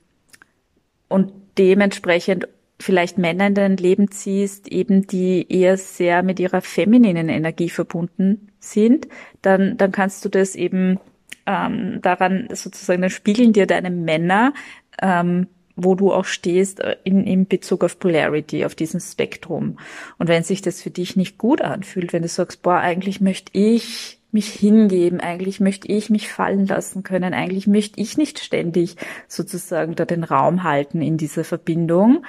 und 1.09 1.33
dementsprechend 1.59 2.49
vielleicht 2.81 3.19
Männer 3.19 3.47
in 3.47 3.55
dein 3.55 3.77
Leben 3.77 4.11
ziehst, 4.11 4.69
eben 4.69 5.07
die 5.07 5.47
eher 5.49 5.77
sehr 5.77 6.23
mit 6.23 6.41
ihrer 6.41 6.63
femininen 6.63 7.29
Energie 7.29 7.69
verbunden 7.69 8.49
sind, 8.59 9.09
dann, 9.43 9.77
dann 9.77 9.93
kannst 9.93 10.25
du 10.25 10.29
das 10.29 10.57
eben 10.57 10.99
ähm, 11.47 12.01
daran 12.03 12.49
sozusagen, 12.53 13.03
dann 13.03 13.11
spiegeln 13.11 13.53
dir 13.53 13.67
deine 13.67 13.91
Männer 13.91 14.53
ähm, 15.01 15.47
wo 15.77 15.95
du 15.95 16.13
auch 16.13 16.25
stehst 16.25 16.81
äh, 16.81 16.97
in, 17.05 17.25
in 17.25 17.47
Bezug 17.47 17.85
auf 17.85 17.99
Polarity, 17.99 18.65
auf 18.65 18.75
diesem 18.75 19.01
Spektrum. 19.01 19.79
Und 20.19 20.29
wenn 20.29 20.43
sich 20.43 20.63
das 20.63 20.83
für 20.83 20.91
dich 20.91 21.17
nicht 21.17 21.39
gut 21.39 21.61
anfühlt, 21.61 22.13
wenn 22.13 22.23
du 22.23 22.29
sagst, 22.29 22.63
boah, 22.63 22.77
eigentlich 22.77 23.21
möchte 23.21 23.51
ich 23.55 24.19
mich 24.31 24.49
hingeben, 24.49 25.21
eigentlich 25.21 25.61
möchte 25.61 25.89
ich 25.89 26.09
mich 26.09 26.31
fallen 26.31 26.67
lassen 26.67 27.03
können, 27.03 27.35
eigentlich 27.35 27.67
möchte 27.67 28.01
ich 28.01 28.17
nicht 28.17 28.39
ständig 28.39 28.97
sozusagen 29.29 29.95
da 29.95 30.07
den 30.07 30.25
Raum 30.25 30.63
halten 30.63 31.03
in 31.03 31.19
dieser 31.19 31.45
Verbindung, 31.45 32.25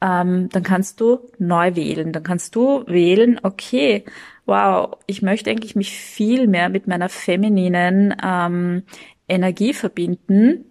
ähm, 0.00 0.48
dann 0.50 0.62
kannst 0.62 1.00
du 1.00 1.20
neu 1.38 1.76
wählen. 1.76 2.12
Dann 2.12 2.22
kannst 2.22 2.56
du 2.56 2.84
wählen, 2.86 3.40
okay, 3.42 4.04
wow, 4.46 4.96
ich 5.06 5.22
möchte 5.22 5.50
eigentlich 5.50 5.76
mich 5.76 5.98
viel 5.98 6.46
mehr 6.46 6.68
mit 6.68 6.86
meiner 6.86 7.08
femininen 7.08 8.14
ähm, 8.22 8.84
Energie 9.28 9.74
verbinden. 9.74 10.64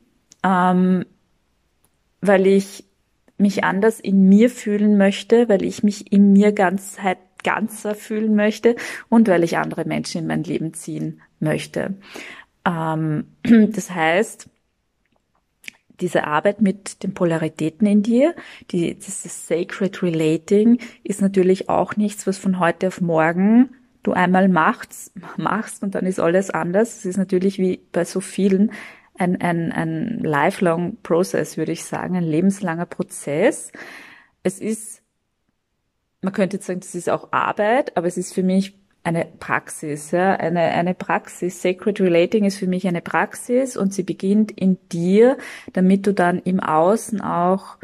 Ähm, 0.43 1.05
weil 2.27 2.47
ich 2.47 2.85
mich 3.37 3.63
anders 3.63 3.99
in 3.99 4.29
mir 4.29 4.49
fühlen 4.49 4.97
möchte, 4.97 5.49
weil 5.49 5.63
ich 5.63 5.83
mich 5.83 6.11
in 6.11 6.31
mir 6.33 6.51
ganzheit 6.51 7.17
ganzer 7.43 7.93
fühlen 7.93 8.35
möchte 8.35 8.75
und 9.09 9.27
weil 9.27 9.43
ich 9.43 9.57
andere 9.57 9.85
Menschen 9.85 10.21
in 10.21 10.27
mein 10.27 10.43
Leben 10.43 10.73
ziehen 10.73 11.21
möchte. 11.39 11.95
Ähm, 12.65 13.25
das 13.43 13.91
heißt, 13.91 14.49
diese 15.99 16.25
Arbeit 16.25 16.61
mit 16.61 17.03
den 17.03 17.13
Polaritäten 17.13 17.87
in 17.87 18.03
dir, 18.03 18.35
die, 18.71 18.95
dieses 18.95 19.47
Sacred 19.47 20.01
Relating, 20.01 20.79
ist 21.03 21.21
natürlich 21.21 21.69
auch 21.69 21.95
nichts, 21.95 22.27
was 22.27 22.37
von 22.37 22.59
heute 22.59 22.87
auf 22.87 23.01
morgen 23.01 23.69
du 24.03 24.13
einmal 24.13 24.47
machst, 24.47 25.11
machst 25.37 25.81
und 25.83 25.95
dann 25.95 26.05
ist 26.05 26.19
alles 26.19 26.51
anders. 26.51 26.97
Es 26.97 27.05
ist 27.05 27.17
natürlich 27.17 27.57
wie 27.57 27.81
bei 27.91 28.05
so 28.05 28.19
vielen 28.21 28.71
ein, 29.17 29.41
ein, 29.41 29.71
ein 29.71 30.19
lifelong 30.19 30.97
process, 31.01 31.57
würde 31.57 31.71
ich 31.71 31.83
sagen, 31.83 32.15
ein 32.15 32.23
lebenslanger 32.23 32.85
Prozess. 32.85 33.71
Es 34.43 34.59
ist, 34.59 35.01
man 36.21 36.33
könnte 36.33 36.57
jetzt 36.57 36.67
sagen, 36.67 36.81
das 36.81 36.95
ist 36.95 37.09
auch 37.09 37.31
Arbeit, 37.31 37.95
aber 37.97 38.07
es 38.07 38.17
ist 38.17 38.33
für 38.33 38.43
mich 38.43 38.77
eine 39.05 39.27
Praxis, 39.39 40.11
ja, 40.11 40.35
eine, 40.35 40.61
eine 40.61 40.95
Praxis. 40.95 41.61
Sacred 41.61 42.01
Relating 42.01 42.43
ist 42.43 42.57
für 42.57 42.67
mich 42.67 42.87
eine 42.87 43.01
Praxis 43.01 43.77
und 43.77 43.93
sie 43.93 44.03
beginnt 44.03 44.51
in 44.51 44.77
dir, 44.91 45.37
damit 45.73 46.07
du 46.07 46.13
dann 46.13 46.39
im 46.39 46.59
Außen 46.59 47.21
auch, 47.21 47.77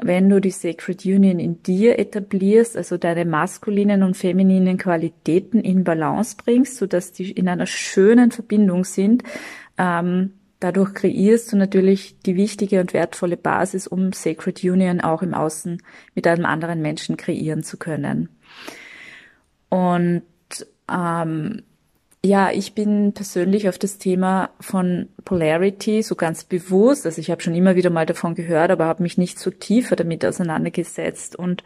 wenn 0.00 0.30
du 0.30 0.40
die 0.40 0.52
Sacred 0.52 1.04
Union 1.04 1.40
in 1.40 1.62
dir 1.64 1.98
etablierst, 1.98 2.76
also 2.76 2.96
deine 2.96 3.24
maskulinen 3.24 4.04
und 4.04 4.16
femininen 4.16 4.78
Qualitäten 4.78 5.60
in 5.60 5.82
Balance 5.82 6.36
bringst, 6.36 6.76
so 6.76 6.86
dass 6.86 7.10
die 7.10 7.32
in 7.32 7.48
einer 7.48 7.66
schönen 7.66 8.30
Verbindung 8.30 8.84
sind, 8.84 9.24
ähm, 9.76 10.34
Dadurch 10.60 10.92
kreierst 10.92 11.52
du 11.52 11.56
natürlich 11.56 12.18
die 12.26 12.34
wichtige 12.34 12.80
und 12.80 12.92
wertvolle 12.92 13.36
Basis, 13.36 13.86
um 13.86 14.12
Sacred 14.12 14.64
Union 14.64 15.00
auch 15.00 15.22
im 15.22 15.32
Außen 15.32 15.80
mit 16.16 16.26
einem 16.26 16.46
anderen 16.46 16.82
Menschen 16.82 17.16
kreieren 17.16 17.62
zu 17.62 17.76
können. 17.76 18.28
Und 19.68 20.22
ähm, 20.90 21.62
ja, 22.24 22.50
ich 22.50 22.74
bin 22.74 23.12
persönlich 23.14 23.68
auf 23.68 23.78
das 23.78 23.98
Thema 23.98 24.50
von 24.60 25.08
Polarity 25.24 26.02
so 26.02 26.16
ganz 26.16 26.44
bewusst, 26.44 27.06
also 27.06 27.20
ich 27.20 27.30
habe 27.30 27.42
schon 27.42 27.54
immer 27.54 27.76
wieder 27.76 27.90
mal 27.90 28.06
davon 28.06 28.34
gehört, 28.34 28.70
aber 28.70 28.86
habe 28.86 29.02
mich 29.02 29.18
nicht 29.18 29.38
so 29.38 29.50
tiefer 29.50 29.94
damit 29.94 30.24
auseinandergesetzt. 30.24 31.36
Und 31.36 31.62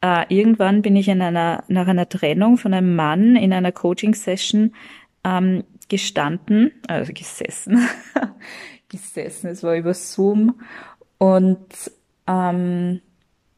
äh, 0.00 0.24
irgendwann 0.34 0.82
bin 0.82 0.96
ich 0.96 1.08
in 1.08 1.20
einer, 1.20 1.64
nach 1.68 1.86
einer 1.88 2.08
Trennung 2.08 2.56
von 2.56 2.72
einem 2.72 2.96
Mann 2.96 3.36
in 3.36 3.52
einer 3.52 3.70
Coaching-Session 3.70 4.74
ähm, 5.24 5.64
gestanden, 5.88 6.72
also 6.88 7.12
gesessen, 7.12 7.86
gesessen, 8.88 9.50
es 9.50 9.62
war 9.62 9.76
über 9.76 9.94
Zoom 9.94 10.60
und 11.18 11.66
ähm, 12.26 13.00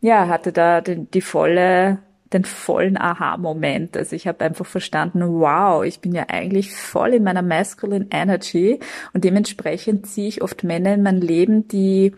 ja, 0.00 0.28
hatte 0.28 0.52
da 0.52 0.80
den, 0.80 1.10
die 1.10 1.22
volle, 1.22 1.98
den 2.34 2.44
vollen 2.44 2.96
Aha-Moment. 2.96 3.96
Also 3.96 4.14
ich 4.16 4.26
habe 4.26 4.44
einfach 4.44 4.66
verstanden, 4.66 5.22
wow, 5.22 5.84
ich 5.84 6.00
bin 6.00 6.12
ja 6.12 6.24
eigentlich 6.28 6.72
voll 6.74 7.14
in 7.14 7.24
meiner 7.24 7.42
masculine 7.42 8.06
Energy 8.10 8.80
und 9.12 9.24
dementsprechend 9.24 10.06
ziehe 10.06 10.28
ich 10.28 10.42
oft 10.42 10.64
Männer 10.64 10.94
in 10.94 11.02
mein 11.02 11.20
Leben, 11.20 11.68
die 11.68 12.12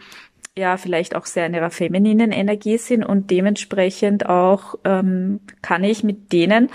ja 0.58 0.76
vielleicht 0.78 1.14
auch 1.14 1.26
sehr 1.26 1.46
in 1.46 1.54
ihrer 1.54 1.70
femininen 1.70 2.32
Energie 2.32 2.78
sind 2.78 3.04
und 3.04 3.30
dementsprechend 3.30 4.26
auch 4.26 4.76
ähm, 4.84 5.40
kann 5.62 5.84
ich 5.84 6.02
mit 6.02 6.32
denen 6.32 6.70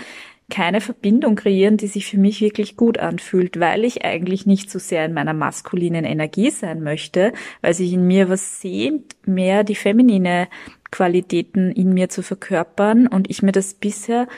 keine 0.52 0.82
Verbindung 0.82 1.34
kreieren, 1.34 1.78
die 1.78 1.86
sich 1.86 2.06
für 2.06 2.18
mich 2.18 2.42
wirklich 2.42 2.76
gut 2.76 2.98
anfühlt, 2.98 3.58
weil 3.58 3.84
ich 3.84 4.04
eigentlich 4.04 4.44
nicht 4.44 4.70
so 4.70 4.78
sehr 4.78 5.06
in 5.06 5.14
meiner 5.14 5.32
maskulinen 5.32 6.04
Energie 6.04 6.50
sein 6.50 6.82
möchte, 6.82 7.32
weil 7.62 7.72
sich 7.72 7.92
in 7.94 8.06
mir 8.06 8.28
was 8.28 8.60
sehnt, 8.60 9.16
mehr 9.26 9.64
die 9.64 9.74
feminine 9.74 10.48
Qualitäten 10.92 11.72
in 11.72 11.92
mir 11.92 12.08
zu 12.08 12.22
verkörpern 12.22 13.08
und 13.08 13.28
ich 13.28 13.42
mir 13.42 13.50
das 13.50 13.74
bisher 13.74 14.28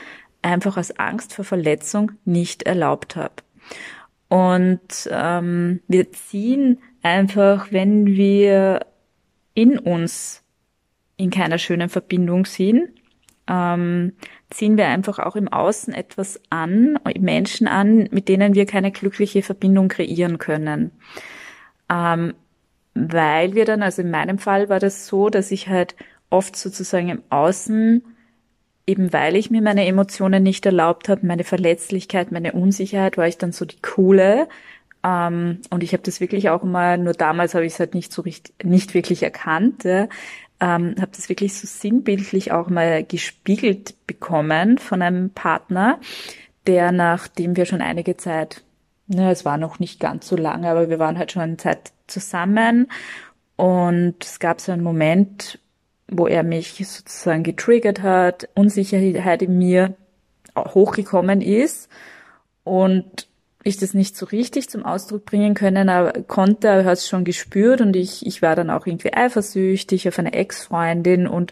einfach 0.41 0.77
aus 0.77 0.91
Angst 0.91 1.33
vor 1.33 1.45
Verletzung 1.45 2.13
nicht 2.25 2.63
erlaubt 2.63 3.15
habe. 3.15 3.35
Und 4.27 5.07
ähm, 5.11 5.81
wir 5.87 6.11
ziehen 6.11 6.79
einfach, 7.03 7.71
wenn 7.71 8.07
wir 8.07 8.85
in 9.53 9.77
uns 9.77 10.43
in 11.17 11.29
keiner 11.29 11.57
schönen 11.57 11.89
Verbindung 11.89 12.45
sind, 12.45 12.89
ähm, 13.47 14.13
ziehen 14.49 14.77
wir 14.77 14.87
einfach 14.87 15.19
auch 15.19 15.35
im 15.35 15.47
Außen 15.47 15.93
etwas 15.93 16.41
an, 16.49 16.99
Menschen 17.19 17.67
an, 17.67 18.09
mit 18.11 18.27
denen 18.27 18.55
wir 18.55 18.65
keine 18.65 18.91
glückliche 18.91 19.43
Verbindung 19.43 19.87
kreieren 19.87 20.37
können. 20.37 20.91
Ähm, 21.89 22.33
weil 22.95 23.55
wir 23.55 23.65
dann, 23.65 23.83
also 23.83 24.01
in 24.01 24.09
meinem 24.09 24.39
Fall 24.39 24.69
war 24.69 24.79
das 24.79 25.05
so, 25.07 25.29
dass 25.29 25.51
ich 25.51 25.67
halt 25.67 25.95
oft 26.35 26.55
sozusagen 26.55 27.09
im 27.09 27.23
Außen, 27.29 28.03
eben 28.87 29.13
weil 29.13 29.35
ich 29.35 29.49
mir 29.49 29.61
meine 29.61 29.85
Emotionen 29.85 30.43
nicht 30.43 30.65
erlaubt 30.65 31.09
habe, 31.09 31.25
meine 31.25 31.43
Verletzlichkeit, 31.43 32.31
meine 32.31 32.53
Unsicherheit, 32.53 33.17
war 33.17 33.27
ich 33.27 33.37
dann 33.37 33.51
so 33.51 33.65
die 33.65 33.81
coole. 33.81 34.47
Ähm, 35.03 35.61
und 35.69 35.83
ich 35.83 35.93
habe 35.93 36.03
das 36.03 36.19
wirklich 36.19 36.49
auch 36.49 36.63
mal, 36.63 36.97
nur 36.97 37.13
damals 37.13 37.55
habe 37.55 37.65
ich 37.65 37.73
es 37.73 37.79
halt 37.79 37.95
nicht 37.95 38.11
so 38.11 38.21
richtig, 38.21 38.53
nicht 38.63 38.93
wirklich 38.93 39.23
erkannt. 39.23 39.83
Ja 39.83 40.07
ähm, 40.59 40.95
habe 40.99 41.11
das 41.15 41.29
wirklich 41.29 41.53
so 41.53 41.67
sinnbildlich 41.67 42.51
auch 42.51 42.69
mal 42.69 43.03
gespiegelt 43.03 43.95
bekommen 44.07 44.77
von 44.77 45.01
einem 45.01 45.29
Partner, 45.31 45.99
der 46.67 46.91
nachdem 46.91 47.55
wir 47.57 47.65
schon 47.65 47.81
einige 47.81 48.17
Zeit, 48.17 48.63
ne, 49.07 49.31
es 49.31 49.45
war 49.45 49.57
noch 49.57 49.79
nicht 49.79 49.99
ganz 49.99 50.27
so 50.27 50.35
lange, 50.35 50.69
aber 50.69 50.89
wir 50.89 50.99
waren 50.99 51.17
halt 51.17 51.31
schon 51.31 51.41
eine 51.41 51.57
Zeit 51.57 51.91
zusammen 52.07 52.87
und 53.57 54.23
es 54.23 54.39
gab 54.39 54.61
so 54.61 54.71
einen 54.71 54.83
Moment, 54.83 55.59
wo 56.07 56.27
er 56.27 56.43
mich 56.43 56.75
sozusagen 56.87 57.43
getriggert 57.43 58.01
hat, 58.01 58.49
Unsicherheit 58.55 59.41
in 59.41 59.57
mir 59.57 59.95
hochgekommen 60.57 61.41
ist 61.41 61.89
und 62.63 63.27
ich 63.63 63.77
das 63.77 63.95
nicht 63.95 64.15
so 64.15 64.27
richtig 64.27 64.69
zum 64.69 64.85
Ausdruck 64.85 65.25
bringen 65.25 65.55
können, 65.55 65.89
aber 65.89 66.21
konnte, 66.23 66.67
er 66.67 66.85
hat 66.85 66.99
es 66.99 67.07
schon 67.07 67.23
gespürt 67.23 67.81
und 67.81 67.95
ich, 67.95 68.25
ich 68.25 68.41
war 68.43 68.55
dann 68.55 68.69
auch 68.69 68.85
irgendwie 68.85 69.13
eifersüchtig 69.13 70.07
auf 70.07 70.19
eine 70.19 70.33
Ex-Freundin 70.33 71.27
und 71.27 71.51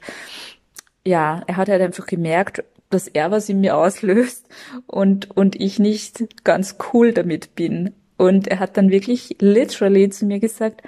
ja, 1.05 1.41
er 1.47 1.57
hat 1.57 1.69
halt 1.69 1.81
einfach 1.81 2.05
gemerkt, 2.05 2.63
dass 2.91 3.07
er 3.07 3.31
was 3.31 3.49
in 3.49 3.61
mir 3.61 3.75
auslöst 3.75 4.47
und, 4.85 5.35
und 5.35 5.59
ich 5.59 5.79
nicht 5.79 6.43
ganz 6.43 6.77
cool 6.93 7.11
damit 7.11 7.55
bin. 7.55 7.93
Und 8.17 8.47
er 8.47 8.59
hat 8.59 8.77
dann 8.77 8.91
wirklich 8.91 9.37
literally 9.39 10.09
zu 10.09 10.25
mir 10.25 10.39
gesagt, 10.39 10.83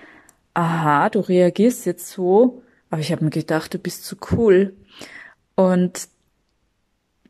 aha, 0.53 1.10
du 1.10 1.19
reagierst 1.19 1.86
jetzt 1.88 2.10
so, 2.10 2.62
aber 2.95 3.01
ich 3.01 3.11
habe 3.11 3.25
mir 3.25 3.29
gedacht, 3.29 3.73
du 3.73 3.77
bist 3.77 4.05
zu 4.05 4.15
cool. 4.31 4.73
Und 5.55 6.07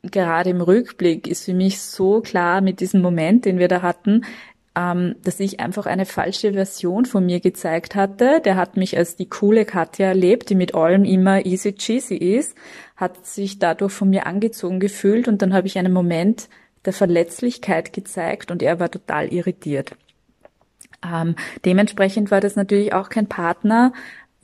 gerade 0.03 0.51
im 0.51 0.62
Rückblick 0.62 1.25
ist 1.25 1.45
für 1.45 1.55
mich 1.55 1.81
so 1.81 2.22
klar 2.22 2.62
mit 2.62 2.81
diesem 2.81 3.01
Moment, 3.01 3.45
den 3.45 3.57
wir 3.57 3.67
da 3.67 3.81
hatten, 3.81 4.25
ähm, 4.75 5.15
dass 5.24 5.39
ich 5.39 5.60
einfach 5.60 5.88
eine 5.88 6.05
falsche 6.05 6.53
Version 6.53 7.05
von 7.05 7.25
mir 7.25 7.39
gezeigt 7.39 7.95
hatte. 7.95 8.41
Der 8.45 8.57
hat 8.57 8.77
mich 8.77 8.95
als 8.95 9.15
die 9.15 9.27
coole 9.27 9.65
Katja 9.65 10.05
erlebt, 10.05 10.51
die 10.51 10.55
mit 10.55 10.75
allem 10.75 11.03
immer 11.03 11.48
easy 11.48 11.74
cheesy 11.74 12.15
ist, 12.15 12.55
hat 12.95 13.25
sich 13.25 13.57
dadurch 13.57 13.91
von 13.91 14.12
mir 14.12 14.27
angezogen 14.27 14.79
gefühlt 14.79 15.27
und 15.27 15.41
dann 15.41 15.55
habe 15.55 15.65
ich 15.65 15.79
einen 15.79 15.93
Moment 15.93 16.48
der 16.85 16.94
Verletzlichkeit 16.94 17.92
gezeigt 17.92 18.51
und 18.51 18.61
er 18.61 18.79
war 18.79 18.92
total 18.92 19.33
irritiert. 19.33 19.98
Ähm, 21.03 21.35
dementsprechend 21.66 22.29
war 22.29 22.40
das 22.40 22.55
natürlich 22.55 22.94
auch 22.94 23.09
kein 23.09 23.25
Partner, 23.25 23.94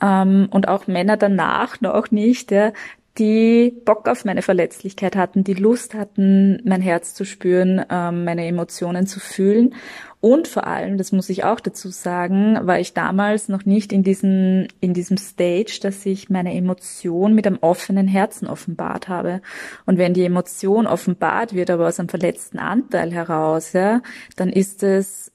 ähm, 0.02 0.48
und 0.52 0.68
auch 0.68 0.88
Männer 0.88 1.18
danach 1.18 1.82
noch 1.82 2.12
nicht, 2.12 2.52
ja, 2.52 2.72
die 3.18 3.74
Bock 3.84 4.08
auf 4.08 4.24
meine 4.24 4.42
Verletzlichkeit 4.42 5.16
hatten, 5.16 5.44
die 5.44 5.54
Lust 5.54 5.94
hatten, 5.94 6.62
mein 6.64 6.82
Herz 6.82 7.14
zu 7.14 7.26
spüren, 7.26 7.84
ähm, 7.90 8.24
meine 8.24 8.46
Emotionen 8.48 9.06
zu 9.06 9.20
fühlen. 9.20 9.76
Und 10.22 10.48
vor 10.48 10.68
allem, 10.68 10.98
das 10.98 11.12
muss 11.12 11.30
ich 11.30 11.44
auch 11.44 11.60
dazu 11.60 11.90
sagen, 11.90 12.60
war 12.62 12.80
ich 12.80 12.94
damals 12.94 13.50
noch 13.50 13.66
nicht 13.66 13.92
in 13.92 14.04
diesem, 14.04 14.68
in 14.80 14.94
diesem 14.94 15.18
Stage, 15.18 15.80
dass 15.82 16.06
ich 16.06 16.30
meine 16.30 16.54
Emotion 16.54 17.34
mit 17.34 17.48
einem 17.48 17.58
offenen 17.60 18.08
Herzen 18.08 18.48
offenbart 18.48 19.10
habe. 19.10 19.42
Und 19.86 19.98
wenn 19.98 20.14
die 20.14 20.24
Emotion 20.24 20.86
offenbart 20.86 21.54
wird, 21.54 21.72
aber 21.72 21.88
aus 21.88 22.00
einem 22.00 22.08
verletzten 22.08 22.60
Anteil 22.60 23.12
heraus, 23.12 23.74
ja, 23.74 24.02
dann 24.36 24.50
ist 24.50 24.84
es 24.84 25.31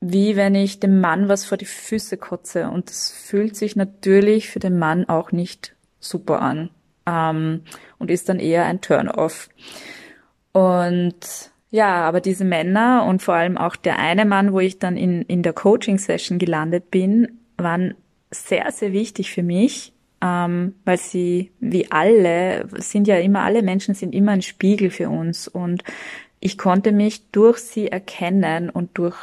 wie 0.00 0.36
wenn 0.36 0.54
ich 0.54 0.80
dem 0.80 1.00
Mann 1.00 1.28
was 1.28 1.44
vor 1.44 1.58
die 1.58 1.64
Füße 1.64 2.16
kotze. 2.16 2.70
Und 2.70 2.88
das 2.88 3.10
fühlt 3.10 3.56
sich 3.56 3.76
natürlich 3.76 4.50
für 4.50 4.60
den 4.60 4.78
Mann 4.78 5.08
auch 5.08 5.32
nicht 5.32 5.74
super 6.00 6.40
an 6.40 6.70
ähm, 7.06 7.62
und 7.98 8.10
ist 8.10 8.28
dann 8.28 8.38
eher 8.38 8.64
ein 8.64 8.80
Turn-off. 8.80 9.48
Und 10.52 11.50
ja, 11.70 12.02
aber 12.02 12.20
diese 12.20 12.44
Männer 12.44 13.04
und 13.06 13.22
vor 13.22 13.34
allem 13.34 13.58
auch 13.58 13.76
der 13.76 13.98
eine 13.98 14.24
Mann, 14.24 14.52
wo 14.52 14.60
ich 14.60 14.78
dann 14.78 14.96
in, 14.96 15.22
in 15.22 15.42
der 15.42 15.52
Coaching-Session 15.52 16.38
gelandet 16.38 16.90
bin, 16.90 17.40
waren 17.56 17.94
sehr, 18.30 18.70
sehr 18.72 18.92
wichtig 18.92 19.30
für 19.32 19.42
mich, 19.42 19.92
ähm, 20.22 20.74
weil 20.84 20.98
sie, 20.98 21.50
wie 21.60 21.90
alle, 21.90 22.68
sind 22.76 23.06
ja 23.06 23.16
immer, 23.18 23.42
alle 23.42 23.62
Menschen 23.62 23.94
sind 23.94 24.14
immer 24.14 24.32
ein 24.32 24.42
Spiegel 24.42 24.90
für 24.90 25.10
uns 25.10 25.48
und 25.48 25.84
ich 26.40 26.56
konnte 26.56 26.92
mich 26.92 27.30
durch 27.30 27.58
sie 27.58 27.88
erkennen 27.88 28.70
und 28.70 28.96
durch, 28.96 29.16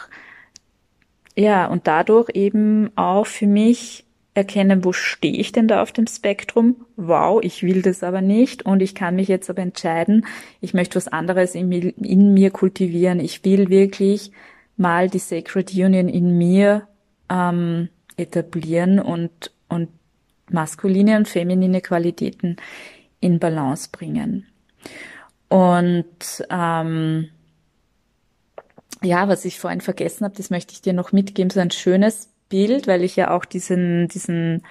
ja, 1.36 1.68
und 1.68 1.88
dadurch 1.88 2.30
eben 2.34 2.92
auch 2.96 3.26
für 3.26 3.48
mich 3.48 4.06
erkennen, 4.34 4.84
wo 4.84 4.92
stehe 4.92 5.38
ich 5.38 5.52
denn 5.52 5.68
da 5.68 5.82
auf 5.82 5.92
dem 5.92 6.08
Spektrum? 6.08 6.86
Wow, 6.98 7.42
ich 7.42 7.64
will 7.64 7.82
das 7.82 8.04
aber 8.04 8.22
nicht 8.22 8.66
und 8.66 8.82
ich 8.82 8.94
kann 8.94 9.16
mich 9.16 9.30
jetzt 9.30 9.50
aber 9.50 9.62
entscheiden, 9.62 10.26
ich 10.62 10.74
möchte 10.74 10.98
was 10.98 11.08
anderes 11.08 11.56
in 11.56 11.70
mir, 11.70 11.98
in 11.98 12.34
mir 12.34 12.52
kultivieren. 12.52 13.20
Ich 13.20 13.44
will 13.46 13.70
wirklich 13.70 14.32
mal 14.78 15.10
die 15.10 15.20
Sacred 15.20 15.74
Union 15.74 16.10
in 16.10 16.38
mir 16.38 16.88
ähm, 17.30 17.90
etablieren 18.18 19.00
und, 19.00 19.52
und 19.70 19.90
maskuline 20.50 21.18
und 21.18 21.28
feminine 21.28 21.82
Qualitäten 21.82 22.58
in 23.22 23.40
Balance 23.40 23.90
bringen. 23.92 24.46
Und 25.48 26.44
ähm, 26.50 27.30
ja, 29.02 29.28
was 29.28 29.46
ich 29.46 29.60
vorhin 29.60 29.82
vergessen 29.82 30.26
habe, 30.26 30.36
das 30.36 30.50
möchte 30.50 30.74
ich 30.74 30.82
dir 30.82 30.94
noch 30.94 31.12
mitgeben, 31.12 31.50
so 31.50 31.60
ein 31.60 31.72
schönes 31.72 32.30
Bild, 32.50 32.88
weil 32.88 33.04
ich 33.04 33.16
ja 33.16 33.32
auch 33.32 33.46
diesen, 33.46 34.08
diesen, 34.08 34.64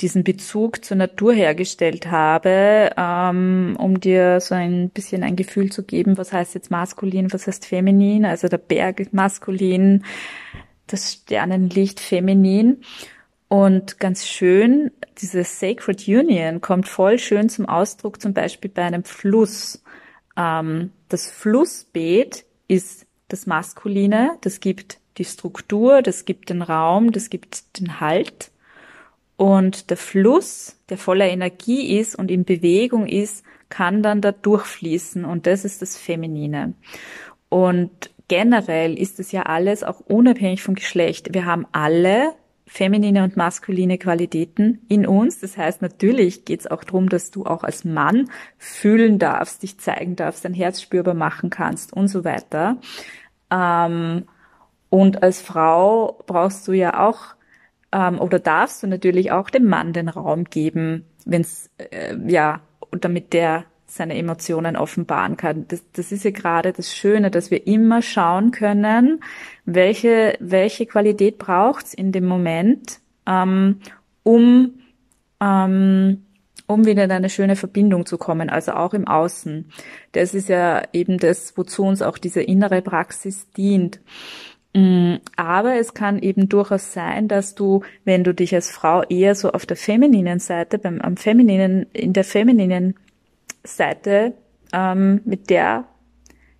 diesen 0.00 0.24
Bezug 0.24 0.84
zur 0.84 0.96
Natur 0.96 1.32
hergestellt 1.32 2.10
habe, 2.10 2.90
ähm, 2.96 3.76
um 3.78 4.00
dir 4.00 4.40
so 4.40 4.54
ein 4.54 4.90
bisschen 4.90 5.22
ein 5.22 5.36
Gefühl 5.36 5.70
zu 5.70 5.82
geben, 5.84 6.18
was 6.18 6.32
heißt 6.32 6.54
jetzt 6.54 6.70
maskulin, 6.70 7.32
was 7.32 7.46
heißt 7.46 7.66
feminin, 7.66 8.24
also 8.24 8.48
der 8.48 8.58
Berg 8.58 9.12
maskulin, 9.12 10.04
das 10.86 11.12
Sternenlicht 11.12 12.00
feminin. 12.00 12.82
Und 13.48 14.00
ganz 14.00 14.26
schön, 14.26 14.90
diese 15.18 15.44
Sacred 15.44 16.08
Union 16.08 16.60
kommt 16.60 16.88
voll 16.88 17.18
schön 17.18 17.48
zum 17.48 17.66
Ausdruck, 17.66 18.20
zum 18.20 18.34
Beispiel 18.34 18.70
bei 18.70 18.82
einem 18.82 19.04
Fluss. 19.04 19.82
Ähm, 20.36 20.90
das 21.08 21.30
Flussbeet 21.30 22.44
ist 22.66 23.06
das 23.34 23.46
Maskuline, 23.46 24.38
das 24.42 24.60
gibt 24.60 24.98
die 25.18 25.24
Struktur, 25.24 26.02
das 26.02 26.24
gibt 26.24 26.50
den 26.50 26.62
Raum, 26.62 27.10
das 27.10 27.30
gibt 27.30 27.80
den 27.80 28.00
Halt. 28.00 28.52
Und 29.36 29.90
der 29.90 29.96
Fluss, 29.96 30.78
der 30.88 30.98
voller 30.98 31.28
Energie 31.28 31.98
ist 31.98 32.14
und 32.14 32.30
in 32.30 32.44
Bewegung 32.44 33.08
ist, 33.08 33.44
kann 33.68 34.04
dann 34.04 34.20
da 34.20 34.30
durchfließen 34.30 35.24
und 35.24 35.48
das 35.48 35.64
ist 35.64 35.82
das 35.82 35.96
Feminine. 35.96 36.74
Und 37.48 37.90
generell 38.28 38.96
ist 38.96 39.18
es 39.18 39.32
ja 39.32 39.42
alles 39.42 39.82
auch 39.82 39.98
unabhängig 40.00 40.62
vom 40.62 40.76
Geschlecht. 40.76 41.34
Wir 41.34 41.44
haben 41.44 41.66
alle 41.72 42.34
feminine 42.66 43.24
und 43.24 43.36
maskuline 43.36 43.98
Qualitäten 43.98 44.80
in 44.88 45.06
uns. 45.06 45.40
Das 45.40 45.56
heißt, 45.56 45.82
natürlich 45.82 46.44
geht 46.44 46.60
es 46.60 46.66
auch 46.70 46.84
darum, 46.84 47.08
dass 47.08 47.30
du 47.30 47.44
auch 47.44 47.64
als 47.64 47.84
Mann 47.84 48.30
fühlen 48.58 49.18
darfst, 49.18 49.62
dich 49.62 49.78
zeigen 49.78 50.16
darfst, 50.16 50.44
dein 50.44 50.54
Herz 50.54 50.80
spürbar 50.80 51.14
machen 51.14 51.50
kannst 51.50 51.92
und 51.92 52.08
so 52.08 52.24
weiter. 52.24 52.78
Ähm, 53.54 54.24
und 54.90 55.22
als 55.22 55.40
Frau 55.40 56.22
brauchst 56.26 56.66
du 56.66 56.72
ja 56.72 57.06
auch 57.06 57.34
ähm, 57.92 58.20
oder 58.20 58.38
darfst 58.38 58.82
du 58.82 58.86
natürlich 58.86 59.32
auch 59.32 59.50
dem 59.50 59.66
Mann 59.66 59.92
den 59.92 60.08
Raum 60.08 60.44
geben, 60.44 61.04
wenn's 61.24 61.70
äh, 61.78 62.16
ja, 62.26 62.60
damit 62.90 63.32
der 63.32 63.64
seine 63.86 64.16
Emotionen 64.16 64.76
offenbaren 64.76 65.36
kann. 65.36 65.66
Das, 65.68 65.84
das 65.92 66.10
ist 66.10 66.24
ja 66.24 66.32
gerade 66.32 66.72
das 66.72 66.94
Schöne, 66.94 67.30
dass 67.30 67.50
wir 67.50 67.66
immer 67.66 68.02
schauen 68.02 68.50
können, 68.50 69.22
welche, 69.64 70.36
welche 70.40 70.86
Qualität 70.86 71.38
braucht's 71.38 71.94
in 71.94 72.10
dem 72.10 72.24
Moment, 72.24 73.00
ähm, 73.26 73.80
um 74.24 74.80
ähm, 75.40 76.23
um 76.66 76.86
wieder 76.86 77.04
in 77.04 77.12
eine 77.12 77.28
schöne 77.28 77.56
Verbindung 77.56 78.06
zu 78.06 78.18
kommen, 78.18 78.48
also 78.48 78.72
auch 78.72 78.94
im 78.94 79.06
Außen. 79.06 79.70
Das 80.12 80.34
ist 80.34 80.48
ja 80.48 80.82
eben 80.92 81.18
das, 81.18 81.56
wozu 81.56 81.84
uns 81.84 82.02
auch 82.02 82.18
diese 82.18 82.42
innere 82.42 82.80
Praxis 82.80 83.50
dient. 83.50 84.00
Mm, 84.74 85.16
aber 85.36 85.76
es 85.76 85.94
kann 85.94 86.18
eben 86.18 86.48
durchaus 86.48 86.92
sein, 86.92 87.28
dass 87.28 87.54
du, 87.54 87.82
wenn 88.04 88.24
du 88.24 88.34
dich 88.34 88.54
als 88.54 88.70
Frau 88.70 89.02
eher 89.02 89.34
so 89.34 89.52
auf 89.52 89.66
der 89.66 89.76
femininen 89.76 90.40
Seite, 90.40 90.78
beim 90.78 91.00
am 91.00 91.16
femininen, 91.16 91.86
in 91.92 92.12
der 92.12 92.24
femininen 92.24 92.94
Seite 93.62 94.34
ähm, 94.72 95.20
mit 95.24 95.50
der 95.50 95.84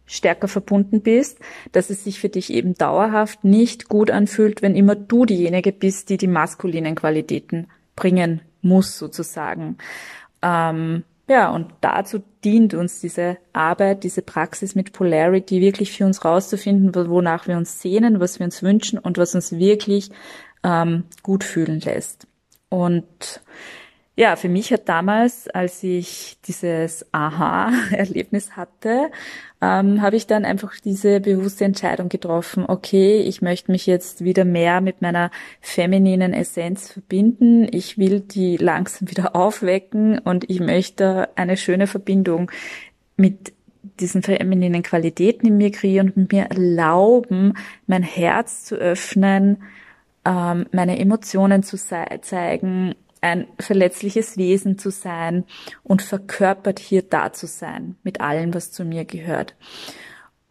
stärker 0.07 0.49
verbunden 0.49 1.01
bist, 1.01 1.39
dass 1.73 1.89
es 1.89 2.05
sich 2.05 2.21
für 2.21 2.29
dich 2.29 2.53
eben 2.53 2.75
dauerhaft 2.75 3.43
nicht 3.43 3.89
gut 3.89 4.11
anfühlt, 4.11 4.61
wenn 4.61 4.77
immer 4.77 4.95
du 4.95 5.25
diejenige 5.25 5.73
bist, 5.73 6.11
die 6.11 6.19
die 6.19 6.27
maskulinen 6.27 6.95
Qualitäten 6.95 7.69
bringen 7.97 8.43
muss, 8.65 8.99
sozusagen. 8.99 9.79
Ähm, 10.43 11.05
ja, 11.27 11.51
und 11.51 11.73
dazu 11.81 12.23
dient 12.45 12.75
uns 12.75 13.01
diese 13.01 13.39
Arbeit, 13.55 14.05
diese 14.05 14.21
Praxis 14.21 14.75
mit 14.75 14.93
Polarity 14.93 15.61
wirklich 15.61 15.93
für 15.93 16.05
uns 16.05 16.25
rauszufinden, 16.25 16.95
wonach 17.09 17.49
wir 17.49 17.57
uns 17.57 17.81
sehnen, 17.81 18.21
was 18.21 18.39
wir 18.39 18.45
uns 18.45 18.63
wünschen 18.63 18.99
und 18.99 19.17
was 19.17 19.35
uns 19.35 19.53
wirklich 19.53 20.11
ähm, 20.63 21.05
gut 21.23 21.43
fühlen 21.43 21.81
lässt. 21.81 22.27
Und 22.69 23.41
ja, 24.17 24.37
für 24.37 24.49
mich 24.49 24.73
hat 24.73 24.89
damals, 24.89 25.49
als 25.49 25.83
ich 25.83 26.39
dieses 26.47 27.07
Aha-Erlebnis 27.13 28.57
hatte, 28.57 29.11
ähm, 29.65 30.03
habe 30.03 30.17
ich 30.17 30.27
dann 30.27 30.45
einfach 30.45 30.75
diese 30.79 31.21
bewusste 31.21 31.65
Entscheidung 31.65 32.11
getroffen, 32.11 32.67
okay, 32.69 33.21
ich 33.21 33.41
möchte 33.41 33.73
mich 33.73 33.87
jetzt 33.87 34.23
wieder 34.23 34.45
mehr 34.45 34.83
mit 34.83 35.01
meiner 35.01 35.31
femininen 35.63 36.35
Essenz 36.35 36.93
verbinden, 36.93 37.67
ich 37.71 37.97
will 37.97 38.21
die 38.21 38.59
langsam 38.59 39.09
wieder 39.09 39.35
aufwecken 39.37 40.19
und 40.19 40.51
ich 40.51 40.61
möchte 40.61 41.31
eine 41.37 41.57
schöne 41.57 41.87
Verbindung 41.87 42.51
mit 43.17 43.55
diesen 44.01 44.23
femininen 44.23 44.83
Qualitäten 44.83 45.47
in 45.47 45.57
mir 45.57 45.71
kreieren 45.71 46.11
und 46.11 46.33
mir 46.33 46.45
erlauben, 46.45 47.55
mein 47.87 48.03
Herz 48.03 48.65
zu 48.65 48.75
öffnen, 48.77 49.63
ähm, 50.27 50.67
meine 50.73 50.99
Emotionen 50.99 51.63
zu 51.63 51.79
zeigen, 51.79 52.95
ein 53.25 53.49
verletzliches 53.59 54.37
Wesen 54.37 54.79
zu 54.79 54.91
sein 54.91 55.45
und 55.83 56.03
verkörpert 56.03 56.79
hier 56.79 57.03
da 57.03 57.33
zu 57.33 57.47
sein, 57.47 57.97
mit 58.03 58.21
allem, 58.21 58.53
was 58.53 58.71
zu 58.71 58.85
mir 58.85 59.07
gehört. 59.07 59.55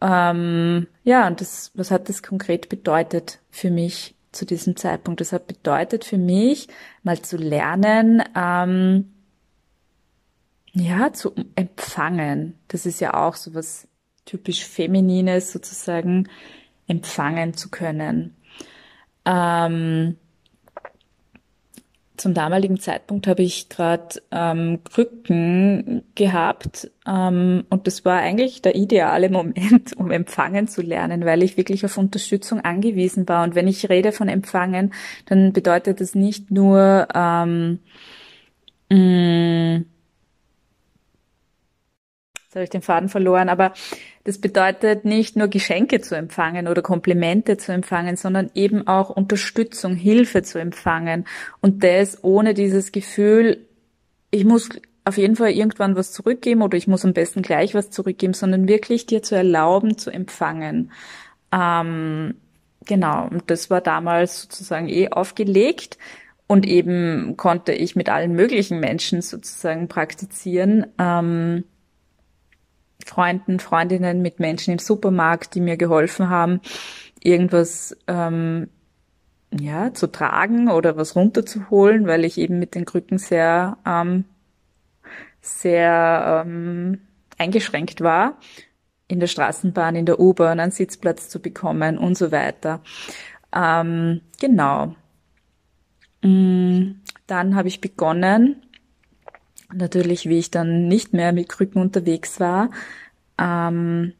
Ähm, 0.00 0.88
ja, 1.04 1.28
und 1.28 1.40
das, 1.40 1.70
was 1.74 1.92
hat 1.92 2.08
das 2.08 2.22
konkret 2.22 2.68
bedeutet 2.68 3.38
für 3.50 3.70
mich 3.70 4.16
zu 4.32 4.44
diesem 4.44 4.76
Zeitpunkt? 4.76 5.20
Das 5.20 5.32
hat 5.32 5.46
bedeutet 5.46 6.04
für 6.04 6.18
mich, 6.18 6.66
mal 7.04 7.22
zu 7.22 7.36
lernen, 7.36 8.24
ähm, 8.36 9.12
ja, 10.72 11.12
zu 11.12 11.32
empfangen. 11.54 12.58
Das 12.66 12.86
ist 12.86 13.00
ja 13.00 13.14
auch 13.14 13.36
so 13.36 13.54
was 13.54 13.86
typisch 14.24 14.66
Feminines, 14.66 15.52
sozusagen 15.52 16.28
empfangen 16.88 17.54
zu 17.54 17.70
können. 17.70 18.34
Ähm, 19.24 20.16
zum 22.16 22.32
damaligen 22.32 22.78
Zeitpunkt 22.78 23.26
habe 23.26 23.42
ich 23.42 23.68
gerade 23.68 24.22
ähm, 24.30 24.80
Krücken 24.84 26.04
gehabt 26.14 26.90
ähm, 27.06 27.64
und 27.70 27.86
das 27.86 28.04
war 28.04 28.18
eigentlich 28.18 28.62
der 28.62 28.76
ideale 28.76 29.28
Moment, 29.30 29.92
um 29.96 30.10
empfangen 30.10 30.68
zu 30.68 30.80
lernen, 30.80 31.24
weil 31.24 31.42
ich 31.42 31.56
wirklich 31.56 31.84
auf 31.84 31.98
Unterstützung 31.98 32.60
angewiesen 32.60 33.28
war. 33.28 33.42
Und 33.42 33.54
wenn 33.54 33.66
ich 33.66 33.88
rede 33.88 34.12
von 34.12 34.28
empfangen, 34.28 34.94
dann 35.26 35.52
bedeutet 35.52 36.00
das 36.00 36.14
nicht 36.14 36.50
nur 36.50 37.08
ähm, 37.14 37.80
mh, 38.90 38.96
mm, 38.96 39.86
jetzt 42.44 42.54
habe 42.54 42.64
ich 42.64 42.70
den 42.70 42.82
Faden 42.82 43.08
verloren, 43.08 43.48
aber 43.48 43.72
das 44.24 44.38
bedeutet 44.38 45.04
nicht 45.04 45.36
nur 45.36 45.48
Geschenke 45.48 46.00
zu 46.00 46.16
empfangen 46.16 46.66
oder 46.66 46.80
Komplimente 46.80 47.58
zu 47.58 47.72
empfangen, 47.72 48.16
sondern 48.16 48.50
eben 48.54 48.86
auch 48.86 49.10
Unterstützung, 49.10 49.96
Hilfe 49.96 50.42
zu 50.42 50.58
empfangen. 50.58 51.26
Und 51.60 51.84
das 51.84 52.24
ohne 52.24 52.54
dieses 52.54 52.90
Gefühl, 52.90 53.66
ich 54.30 54.46
muss 54.46 54.70
auf 55.04 55.18
jeden 55.18 55.36
Fall 55.36 55.50
irgendwann 55.50 55.94
was 55.94 56.12
zurückgeben 56.12 56.62
oder 56.62 56.78
ich 56.78 56.88
muss 56.88 57.04
am 57.04 57.12
besten 57.12 57.42
gleich 57.42 57.74
was 57.74 57.90
zurückgeben, 57.90 58.32
sondern 58.32 58.66
wirklich 58.66 59.04
dir 59.04 59.22
zu 59.22 59.34
erlauben 59.34 59.98
zu 59.98 60.10
empfangen. 60.10 60.90
Ähm, 61.52 62.34
genau, 62.86 63.28
und 63.28 63.42
das 63.48 63.68
war 63.68 63.82
damals 63.82 64.40
sozusagen 64.40 64.88
eh 64.88 65.10
aufgelegt 65.10 65.98
und 66.46 66.66
eben 66.66 67.36
konnte 67.36 67.72
ich 67.72 67.94
mit 67.94 68.08
allen 68.08 68.32
möglichen 68.32 68.80
Menschen 68.80 69.20
sozusagen 69.20 69.88
praktizieren. 69.88 70.86
Ähm, 70.98 71.64
Freunden, 73.04 73.60
Freundinnen, 73.60 74.22
mit 74.22 74.40
Menschen 74.40 74.72
im 74.72 74.78
Supermarkt, 74.78 75.54
die 75.54 75.60
mir 75.60 75.76
geholfen 75.76 76.28
haben, 76.28 76.60
irgendwas 77.22 77.96
ähm, 78.06 78.68
ja 79.52 79.92
zu 79.94 80.06
tragen 80.08 80.70
oder 80.70 80.96
was 80.96 81.16
runterzuholen, 81.16 82.06
weil 82.06 82.24
ich 82.24 82.38
eben 82.38 82.58
mit 82.58 82.74
den 82.74 82.84
Krücken 82.84 83.18
sehr 83.18 83.78
ähm, 83.86 84.24
sehr 85.40 86.44
ähm, 86.46 87.00
eingeschränkt 87.38 88.00
war, 88.00 88.38
in 89.08 89.20
der 89.20 89.26
Straßenbahn, 89.26 89.96
in 89.96 90.06
der 90.06 90.18
U-Bahn 90.18 90.60
einen 90.60 90.72
Sitzplatz 90.72 91.28
zu 91.28 91.40
bekommen 91.40 91.98
und 91.98 92.16
so 92.16 92.32
weiter. 92.32 92.80
Ähm, 93.54 94.22
genau. 94.40 94.94
Mm, 96.22 97.02
dann 97.26 97.54
habe 97.54 97.68
ich 97.68 97.80
begonnen, 97.80 98.63
natürlich, 99.74 100.28
wie 100.28 100.38
ich 100.38 100.50
dann 100.50 100.88
nicht 100.88 101.12
mehr 101.12 101.32
mit 101.32 101.48
Krücken 101.48 101.80
unterwegs 101.80 102.40
war, 102.40 102.70
ähm, 103.38 104.12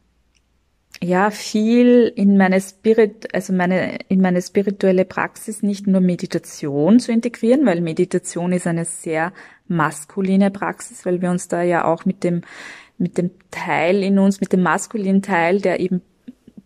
ja, 1.02 1.30
viel 1.30 2.12
in 2.14 2.36
meine 2.36 2.60
Spirit, 2.60 3.34
also 3.34 3.52
meine, 3.52 3.98
in 4.08 4.20
meine 4.20 4.40
spirituelle 4.40 5.04
Praxis 5.04 5.62
nicht 5.62 5.86
nur 5.86 6.00
Meditation 6.00 7.00
zu 7.00 7.12
integrieren, 7.12 7.66
weil 7.66 7.80
Meditation 7.80 8.52
ist 8.52 8.66
eine 8.66 8.84
sehr 8.84 9.32
maskuline 9.66 10.50
Praxis, 10.50 11.04
weil 11.04 11.20
wir 11.20 11.30
uns 11.30 11.48
da 11.48 11.62
ja 11.62 11.84
auch 11.84 12.04
mit 12.04 12.22
dem, 12.24 12.42
mit 12.96 13.18
dem 13.18 13.32
Teil 13.50 14.02
in 14.02 14.18
uns, 14.18 14.40
mit 14.40 14.52
dem 14.52 14.62
maskulinen 14.62 15.22
Teil, 15.22 15.60
der 15.60 15.80
eben 15.80 16.00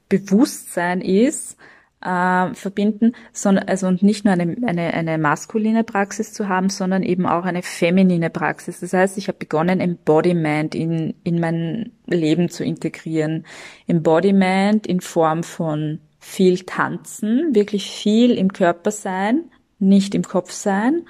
Bewusstsein 0.09 1.01
ist, 1.01 1.57
äh, 2.01 2.55
verbinden, 2.55 3.13
sondern 3.33 3.69
also 3.69 3.87
und 3.87 4.03
nicht 4.03 4.25
nur 4.25 4.35
eine, 4.35 4.57
eine, 4.67 4.95
eine 4.95 5.19
maskuline 5.19 5.85
Praxis 5.85 6.33
zu 6.33 6.49
haben, 6.49 6.69
sondern 6.69 7.03
eben 7.03 7.27
auch 7.27 7.45
eine 7.45 7.63
feminine 7.63 8.31
Praxis. 8.31 8.81
Das 8.81 8.93
heißt, 8.93 9.19
ich 9.19 9.29
habe 9.29 9.39
begonnen, 9.39 9.81
Embodiment 9.81 10.75
in, 10.75 11.15
in 11.25 11.41
mein 11.41 11.93
Leben 12.07 12.49
zu 12.49 12.65
integrieren. 12.65 13.45
Embodiment 13.87 14.87
in 14.87 15.01
Form 15.01 15.43
von 15.43 16.01
viel 16.21 16.61
tanzen, 16.61 17.55
wirklich 17.55 17.91
viel 17.91 18.33
im 18.33 18.53
Körper 18.53 18.91
sein, 18.91 19.45
nicht 19.79 20.15
im 20.15 20.23
Kopf 20.23 20.53
sein. 20.53 21.07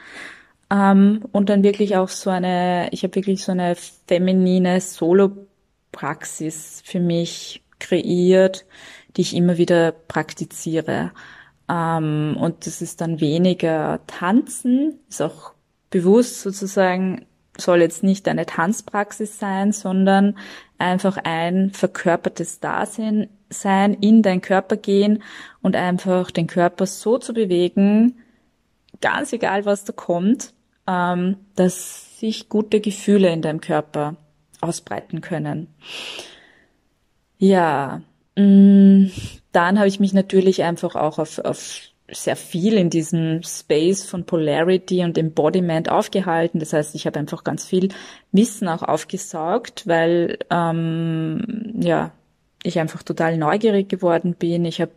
Ähm, 0.70 1.24
und 1.33 1.48
dann 1.48 1.62
wirklich 1.62 1.96
auch 1.96 2.09
so 2.09 2.31
eine, 2.31 2.88
ich 2.92 3.03
habe 3.03 3.14
wirklich 3.14 3.44
so 3.44 3.53
eine 3.53 3.74
feminine 4.07 4.81
Solo-Praxis 4.81 6.83
für 6.85 7.01
mich 7.01 7.62
kreiert, 7.79 8.66
die 9.18 9.22
ich 9.22 9.35
immer 9.35 9.59
wieder 9.59 9.90
praktiziere. 9.90 11.11
Ähm, 11.68 12.37
und 12.40 12.66
das 12.66 12.81
ist 12.81 13.00
dann 13.00 13.20
weniger 13.20 14.00
Tanzen, 14.07 15.00
ist 15.09 15.20
auch 15.20 15.54
bewusst 15.90 16.40
sozusagen, 16.40 17.26
soll 17.57 17.81
jetzt 17.81 18.04
nicht 18.04 18.28
eine 18.28 18.46
Tanzpraxis 18.46 19.40
sein, 19.40 19.72
sondern 19.72 20.38
einfach 20.78 21.18
ein 21.24 21.70
verkörpertes 21.72 22.61
Dasein 22.61 23.28
sein, 23.50 23.94
in 23.94 24.22
deinen 24.22 24.40
Körper 24.40 24.76
gehen 24.76 25.24
und 25.62 25.74
einfach 25.74 26.31
den 26.31 26.46
Körper 26.46 26.87
so 26.87 27.18
zu 27.18 27.35
bewegen, 27.35 28.20
ganz 29.00 29.33
egal 29.33 29.64
was 29.64 29.85
da 29.85 29.92
kommt, 29.92 30.54
ähm, 30.87 31.38
dass 31.57 32.20
sich 32.20 32.48
gute 32.48 32.81
Gefühle 32.81 33.33
in 33.33 33.42
deinem 33.42 33.61
Körper 33.61 34.14
ausbreiten 34.61 35.22
können. 35.22 35.74
Ja, 37.38 38.02
dann 38.38 39.79
habe 39.79 39.88
ich 39.88 40.01
mich 40.01 40.12
natürlich 40.12 40.62
einfach 40.62 40.94
auch 40.94 41.18
auf, 41.18 41.38
auf 41.40 41.81
sehr 42.11 42.37
viel 42.37 42.74
in 42.74 42.88
diesem 42.88 43.42
Space 43.42 44.05
von 44.05 44.24
Polarity 44.24 45.05
und 45.05 45.18
Embodiment 45.18 45.90
aufgehalten. 45.90 46.59
Das 46.61 46.72
heißt, 46.72 46.94
ich 46.94 47.07
habe 47.07 47.18
einfach 47.18 47.44
ganz 47.44 47.66
viel 47.66 47.88
Wissen 48.33 48.68
auch 48.68 48.83
aufgesaugt, 48.83 49.87
weil 49.87 50.38
ähm, 50.51 51.74
ja 51.81 52.12
ich 52.62 52.79
einfach 52.79 53.03
total 53.03 53.37
neugierig 53.38 53.88
geworden 53.88 54.35
bin. 54.35 54.64
Ich 54.64 54.81
habe 54.81 54.92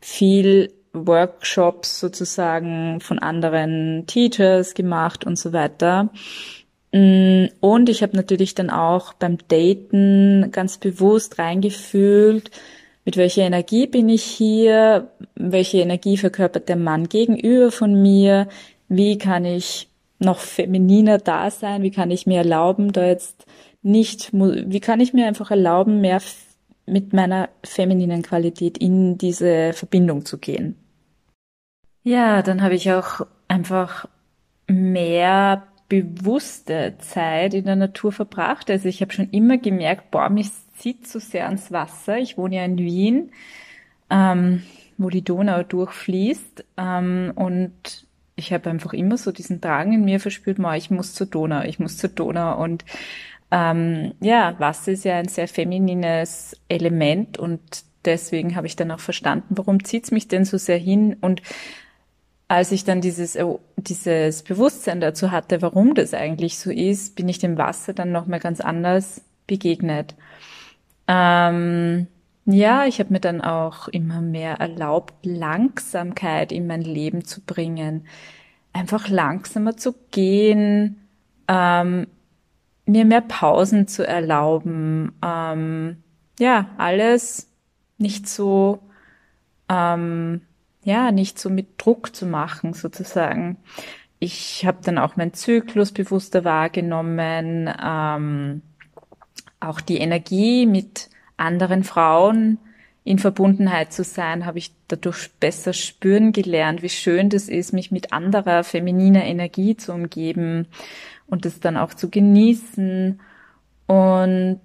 viel 0.00 0.72
Workshops 0.92 2.00
sozusagen 2.00 3.00
von 3.00 3.18
anderen 3.18 4.04
Teachers 4.06 4.74
gemacht 4.74 5.24
und 5.24 5.38
so 5.38 5.52
weiter. 5.52 6.10
Mm, 6.96 7.48
und 7.60 7.90
ich 7.90 8.02
habe 8.02 8.16
natürlich 8.16 8.54
dann 8.54 8.70
auch 8.70 9.12
beim 9.12 9.36
Daten 9.48 10.50
ganz 10.50 10.78
bewusst 10.78 11.38
reingefühlt, 11.38 12.50
mit 13.04 13.18
welcher 13.18 13.42
Energie 13.42 13.86
bin 13.86 14.08
ich 14.08 14.24
hier, 14.24 15.10
welche 15.34 15.78
Energie 15.78 16.16
verkörpert 16.16 16.70
der 16.70 16.76
Mann 16.76 17.08
gegenüber 17.08 17.70
von 17.70 18.00
mir, 18.00 18.48
wie 18.88 19.18
kann 19.18 19.44
ich 19.44 19.88
noch 20.18 20.38
femininer 20.38 21.18
da 21.18 21.50
sein, 21.50 21.82
wie 21.82 21.90
kann 21.90 22.10
ich 22.10 22.26
mir 22.26 22.38
erlauben, 22.38 22.92
da 22.92 23.06
jetzt 23.06 23.44
nicht, 23.82 24.32
wie 24.32 24.80
kann 24.80 25.00
ich 25.00 25.12
mir 25.12 25.26
einfach 25.26 25.50
erlauben, 25.50 26.00
mehr 26.00 26.22
mit 26.86 27.12
meiner 27.12 27.50
femininen 27.62 28.22
Qualität 28.22 28.78
in 28.78 29.18
diese 29.18 29.74
Verbindung 29.74 30.24
zu 30.24 30.38
gehen. 30.38 30.76
Ja, 32.04 32.40
dann 32.40 32.62
habe 32.62 32.74
ich 32.74 32.90
auch 32.90 33.26
einfach 33.48 34.08
mehr 34.66 35.66
bewusste 35.88 36.96
Zeit 36.98 37.54
in 37.54 37.64
der 37.64 37.76
Natur 37.76 38.12
verbracht. 38.12 38.70
Also 38.70 38.88
ich 38.88 39.00
habe 39.00 39.12
schon 39.12 39.30
immer 39.30 39.58
gemerkt, 39.58 40.10
boah, 40.10 40.28
mich 40.28 40.50
zieht 40.74 41.06
so 41.06 41.18
sehr 41.18 41.46
ans 41.46 41.72
Wasser. 41.72 42.18
Ich 42.18 42.36
wohne 42.36 42.56
ja 42.56 42.64
in 42.64 42.78
Wien, 42.78 43.30
ähm, 44.10 44.62
wo 44.98 45.10
die 45.10 45.22
Donau 45.22 45.62
durchfließt. 45.62 46.64
Ähm, 46.76 47.32
und 47.34 48.06
ich 48.34 48.52
habe 48.52 48.70
einfach 48.70 48.92
immer 48.92 49.16
so 49.16 49.32
diesen 49.32 49.60
Drang 49.60 49.92
in 49.92 50.04
mir 50.04 50.20
verspürt, 50.20 50.58
boah, 50.58 50.74
ich 50.74 50.90
muss 50.90 51.14
zur 51.14 51.26
Donau, 51.26 51.62
ich 51.62 51.78
muss 51.78 51.96
zur 51.96 52.10
Donau. 52.10 52.62
Und 52.62 52.84
ähm, 53.50 54.12
ja, 54.20 54.58
Wasser 54.58 54.92
ist 54.92 55.04
ja 55.04 55.16
ein 55.16 55.28
sehr 55.28 55.48
feminines 55.48 56.56
Element 56.68 57.38
und 57.38 57.60
deswegen 58.04 58.56
habe 58.56 58.66
ich 58.66 58.76
dann 58.76 58.90
auch 58.90 59.00
verstanden, 59.00 59.54
warum 59.56 59.84
zieht's 59.84 60.10
mich 60.10 60.28
denn 60.28 60.44
so 60.44 60.58
sehr 60.58 60.78
hin 60.78 61.16
und 61.20 61.42
als 62.48 62.72
ich 62.72 62.84
dann 62.84 63.00
dieses, 63.00 63.36
oh, 63.36 63.60
dieses 63.76 64.42
Bewusstsein 64.42 65.00
dazu 65.00 65.30
hatte, 65.30 65.62
warum 65.62 65.94
das 65.94 66.14
eigentlich 66.14 66.58
so 66.58 66.70
ist, 66.70 67.16
bin 67.16 67.28
ich 67.28 67.38
dem 67.38 67.58
Wasser 67.58 67.92
dann 67.92 68.12
nochmal 68.12 68.40
ganz 68.40 68.60
anders 68.60 69.22
begegnet. 69.46 70.14
Ähm, 71.08 72.06
ja, 72.44 72.86
ich 72.86 73.00
habe 73.00 73.12
mir 73.12 73.20
dann 73.20 73.40
auch 73.40 73.88
immer 73.88 74.20
mehr 74.20 74.54
erlaubt, 74.54 75.14
Langsamkeit 75.26 76.52
in 76.52 76.68
mein 76.68 76.82
Leben 76.82 77.24
zu 77.24 77.40
bringen. 77.40 78.06
Einfach 78.72 79.08
langsamer 79.08 79.76
zu 79.76 79.94
gehen, 80.12 81.08
ähm, 81.48 82.06
mir 82.86 83.04
mehr 83.04 83.22
Pausen 83.22 83.88
zu 83.88 84.06
erlauben. 84.06 85.12
Ähm, 85.24 85.96
ja, 86.38 86.70
alles 86.78 87.48
nicht 87.98 88.28
so 88.28 88.80
ähm, 89.68 90.42
ja, 90.86 91.10
nicht 91.10 91.40
so 91.40 91.50
mit 91.50 91.84
Druck 91.84 92.14
zu 92.14 92.26
machen, 92.26 92.72
sozusagen. 92.72 93.56
Ich 94.20 94.64
habe 94.64 94.78
dann 94.84 94.98
auch 94.98 95.16
meinen 95.16 95.34
Zyklus 95.34 95.90
bewusster 95.90 96.44
wahrgenommen, 96.44 97.68
ähm, 97.84 98.62
auch 99.58 99.80
die 99.80 99.98
Energie 99.98 100.64
mit 100.64 101.10
anderen 101.36 101.82
Frauen 101.82 102.58
in 103.02 103.18
Verbundenheit 103.18 103.92
zu 103.92 104.04
sein, 104.04 104.46
habe 104.46 104.58
ich 104.58 104.74
dadurch 104.86 105.32
besser 105.40 105.72
spüren 105.72 106.30
gelernt, 106.30 106.82
wie 106.82 106.88
schön 106.88 107.30
das 107.30 107.48
ist, 107.48 107.72
mich 107.72 107.90
mit 107.90 108.12
anderer 108.12 108.62
femininer 108.62 109.24
Energie 109.24 109.76
zu 109.76 109.92
umgeben 109.92 110.68
und 111.26 111.44
das 111.44 111.58
dann 111.58 111.76
auch 111.76 111.94
zu 111.94 112.10
genießen. 112.10 113.20
Und 113.88 114.60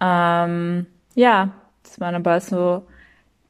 ähm, 0.00 0.86
ja, 1.14 1.52
das 1.84 2.00
waren 2.00 2.16
aber 2.16 2.40
so 2.40 2.86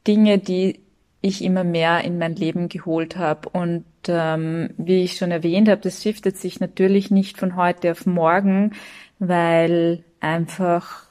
Dinge, 0.06 0.36
die 0.38 0.83
ich 1.24 1.42
immer 1.42 1.64
mehr 1.64 2.04
in 2.04 2.18
mein 2.18 2.36
Leben 2.36 2.68
geholt 2.68 3.16
habe. 3.16 3.48
Und 3.48 3.86
ähm, 4.08 4.70
wie 4.76 5.02
ich 5.04 5.16
schon 5.16 5.30
erwähnt 5.30 5.68
habe, 5.70 5.80
das 5.80 6.02
shiftet 6.02 6.36
sich 6.36 6.60
natürlich 6.60 7.10
nicht 7.10 7.38
von 7.38 7.56
heute 7.56 7.92
auf 7.92 8.04
morgen, 8.04 8.72
weil 9.18 10.04
einfach 10.20 11.06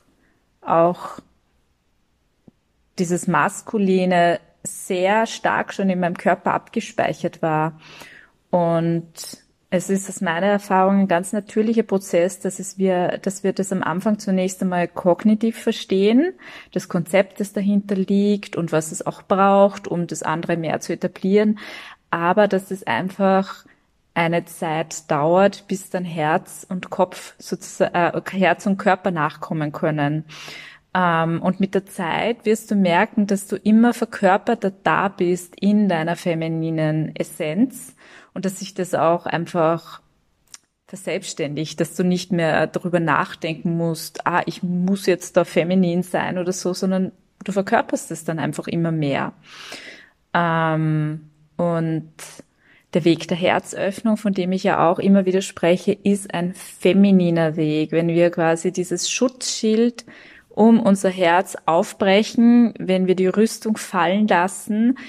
auch 0.62 1.20
dieses 3.00 3.28
Maskuline 3.28 4.40
sehr 4.62 5.26
stark 5.26 5.74
schon 5.74 5.90
in 5.90 6.00
meinem 6.00 6.16
Körper 6.16 6.54
abgespeichert 6.54 7.42
war. 7.42 7.80
Und 8.52 9.43
es 9.76 9.90
ist 9.90 10.08
aus 10.08 10.22
meiner 10.22 10.46
Erfahrung 10.46 11.00
ein 11.00 11.08
ganz 11.08 11.34
natürlicher 11.34 11.82
Prozess, 11.82 12.40
dass 12.40 12.60
es 12.60 12.78
wir, 12.78 13.18
dass 13.24 13.44
wir 13.44 13.54
das 13.54 13.72
am 13.72 13.82
Anfang 13.82 14.20
zunächst 14.20 14.62
einmal 14.62 14.88
kognitiv 14.88 15.58
verstehen, 15.58 16.34
das 16.74 16.90
Konzept, 16.90 17.40
das 17.40 17.54
dahinter 17.54 17.96
liegt 17.96 18.56
und 18.56 18.72
was 18.72 18.92
es 18.92 19.04
auch 19.04 19.24
braucht, 19.24 19.88
um 19.88 20.06
das 20.06 20.22
andere 20.22 20.58
mehr 20.58 20.80
zu 20.80 20.94
etablieren, 20.94 21.58
aber 22.12 22.48
dass 22.48 22.70
es 22.70 22.86
einfach 22.86 23.66
eine 24.14 24.46
Zeit 24.46 25.10
dauert, 25.10 25.68
bis 25.68 25.90
dann 25.90 26.06
Herz 26.06 26.68
und 26.70 26.92
Kopf 26.92 27.34
sozusagen, 27.40 27.96
äh, 27.96 28.22
Herz 28.30 28.68
und 28.68 28.78
Körper 28.78 29.10
nachkommen 29.10 29.72
können. 29.72 30.26
Ähm, 30.94 31.42
und 31.42 31.60
mit 31.60 31.74
der 31.74 31.88
Zeit 31.88 32.46
wirst 32.46 32.70
du 32.70 32.76
merken, 32.76 33.26
dass 33.26 33.48
du 33.48 33.56
immer 33.56 33.96
verkörperter 33.96 34.72
da 34.84 35.08
bist 35.08 35.56
in 35.60 35.90
deiner 35.90 36.16
femininen 36.16 37.16
Essenz 37.16 37.96
und 38.34 38.46
dass 38.46 38.60
sich 38.60 38.74
das 38.74 38.94
auch 38.94 39.26
einfach 39.26 40.02
verselbstständigt, 40.88 41.80
dass 41.80 41.96
du 41.96 42.04
nicht 42.04 42.32
mehr 42.32 42.68
darüber 42.68 43.00
nachdenken 43.00 43.78
musst, 43.78 44.28
ah, 44.28 44.44
ich 44.46 44.62
muss 44.62 45.06
jetzt 45.08 45.38
da 45.38 45.44
feminin 45.44 46.04
sein 46.04 46.38
oder 46.38 46.52
so, 46.52 46.74
sondern 46.74 47.12
du 47.44 47.52
verkörperst 47.52 48.12
es 48.12 48.26
dann 48.26 48.40
einfach 48.40 48.68
immer 48.68 48.92
mehr. 48.92 49.34
Ähm, 50.34 51.30
und 51.58 52.14
der 52.94 53.06
Weg 53.06 53.28
der 53.28 53.38
Herzöffnung, 53.38 54.18
von 54.18 54.34
dem 54.34 54.52
ich 54.52 54.64
ja 54.64 54.88
auch 54.88 55.00
immer 55.00 55.26
wieder 55.26 55.42
spreche, 55.42 55.94
ist 55.94 56.34
ein 56.34 56.54
femininer 56.54 57.56
Weg. 57.56 57.92
Wenn 57.92 58.10
wir 58.10 58.30
quasi 58.30 58.72
dieses 58.72 59.10
Schutzschild 59.10 60.06
um 60.50 60.80
unser 60.80 61.10
Herz 61.10 61.58
aufbrechen, 61.66 62.74
wenn 62.78 63.08
wir 63.08 63.16
die 63.16 63.28
Rüstung 63.28 63.78
fallen 63.78 64.28
lassen, 64.28 65.00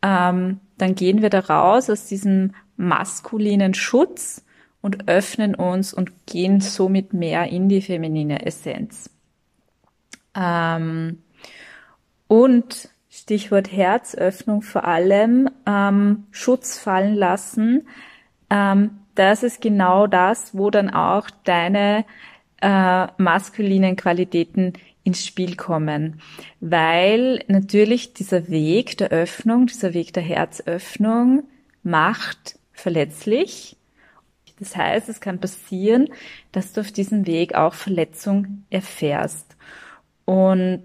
ähm, 0.00 0.60
dann 0.78 0.94
gehen 0.94 1.20
wir 1.20 1.30
da 1.30 1.40
raus 1.40 1.90
aus 1.90 2.06
diesem 2.06 2.52
maskulinen 2.76 3.74
Schutz 3.74 4.44
und 4.80 5.08
öffnen 5.08 5.54
uns 5.54 5.94
und 5.94 6.26
gehen 6.26 6.60
somit 6.60 7.12
mehr 7.14 7.48
in 7.48 7.68
die 7.68 7.80
feminine 7.80 8.44
Essenz. 8.44 9.10
Ähm, 10.34 11.22
und 12.26 12.88
Stichwort 13.08 13.70
Herzöffnung 13.72 14.62
vor 14.62 14.84
allem, 14.84 15.48
ähm, 15.66 16.26
Schutz 16.32 16.78
fallen 16.78 17.14
lassen, 17.14 17.86
ähm, 18.50 18.98
das 19.14 19.42
ist 19.42 19.60
genau 19.60 20.06
das, 20.06 20.56
wo 20.56 20.70
dann 20.70 20.90
auch 20.90 21.30
deine 21.44 22.04
äh, 22.60 23.06
maskulinen 23.16 23.96
Qualitäten 23.96 24.72
ins 25.04 25.24
Spiel 25.24 25.54
kommen, 25.54 26.20
weil 26.60 27.44
natürlich 27.46 28.14
dieser 28.14 28.48
Weg 28.48 28.96
der 28.98 29.10
Öffnung, 29.10 29.66
dieser 29.66 29.94
Weg 29.94 30.12
der 30.12 30.22
Herzöffnung 30.22 31.44
macht 31.82 32.58
verletzlich. 32.74 33.76
Das 34.58 34.76
heißt, 34.76 35.08
es 35.08 35.20
kann 35.20 35.40
passieren, 35.40 36.08
dass 36.52 36.72
du 36.72 36.82
auf 36.82 36.92
diesem 36.92 37.26
Weg 37.26 37.54
auch 37.54 37.74
Verletzung 37.74 38.64
erfährst. 38.70 39.56
Und 40.24 40.84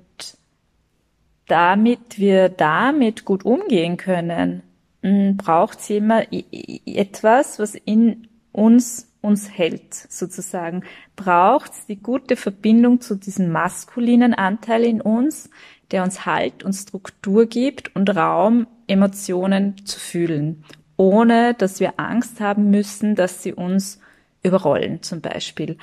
damit 1.47 2.17
wir 2.17 2.49
damit 2.49 3.25
gut 3.25 3.45
umgehen 3.45 3.97
können, 3.97 4.63
hm, 5.01 5.37
braucht 5.37 5.79
es 5.79 5.89
immer 5.89 6.23
etwas, 6.31 7.59
was 7.59 7.75
in 7.75 8.27
uns 8.51 9.07
uns 9.21 9.49
hält, 9.51 9.93
sozusagen. 9.93 10.83
Braucht 11.17 11.73
es 11.73 11.85
die 11.87 11.97
gute 11.97 12.37
Verbindung 12.37 13.01
zu 13.01 13.15
diesem 13.15 13.51
maskulinen 13.51 14.33
Anteil 14.33 14.85
in 14.85 15.01
uns, 15.01 15.49
der 15.91 16.03
uns 16.03 16.25
Halt 16.25 16.63
und 16.63 16.71
Struktur 16.71 17.45
gibt 17.45 17.93
und 17.95 18.15
Raum, 18.15 18.67
Emotionen 18.87 19.85
zu 19.85 19.99
fühlen 19.99 20.63
ohne 20.99 21.53
dass 21.53 21.79
wir 21.79 21.93
Angst 21.97 22.41
haben 22.41 22.69
müssen, 22.71 23.15
dass 23.15 23.41
sie 23.41 23.53
uns 23.53 24.01
überrollen 24.43 25.01
zum 25.01 25.21
Beispiel. 25.21 25.77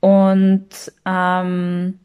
Und 0.00 0.68
ähm, 1.04 2.00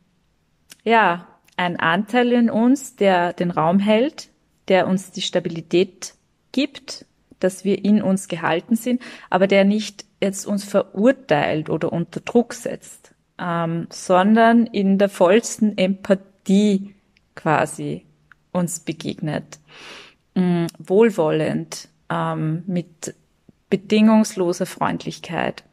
ja, 0.83 1.27
ein 1.55 1.79
Anteil 1.79 2.33
in 2.33 2.49
uns, 2.49 2.97
der 2.97 3.31
den 3.31 3.51
Raum 3.51 3.79
hält, 3.79 4.27
der 4.67 4.87
uns 4.87 5.11
die 5.11 5.21
Stabilität 5.21 6.15
gibt, 6.51 7.05
dass 7.39 7.63
wir 7.63 7.85
in 7.85 8.01
uns 8.01 8.27
gehalten 8.27 8.75
sind, 8.75 9.01
aber 9.29 9.47
der 9.47 9.63
nicht 9.63 10.03
jetzt 10.21 10.45
uns 10.45 10.65
verurteilt 10.65 11.69
oder 11.69 11.93
unter 11.93 12.19
Druck 12.19 12.53
setzt, 12.53 13.13
ähm, 13.37 13.87
sondern 13.89 14.65
in 14.65 14.97
der 14.97 15.07
vollsten 15.07 15.77
Empathie 15.77 16.93
quasi 17.35 18.05
uns 18.51 18.81
begegnet, 18.81 19.59
ähm, 20.35 20.67
wohlwollend, 20.77 21.88
ähm, 22.09 22.63
mit 22.67 23.15
bedingungsloser 23.69 24.65
Freundlichkeit. 24.65 25.63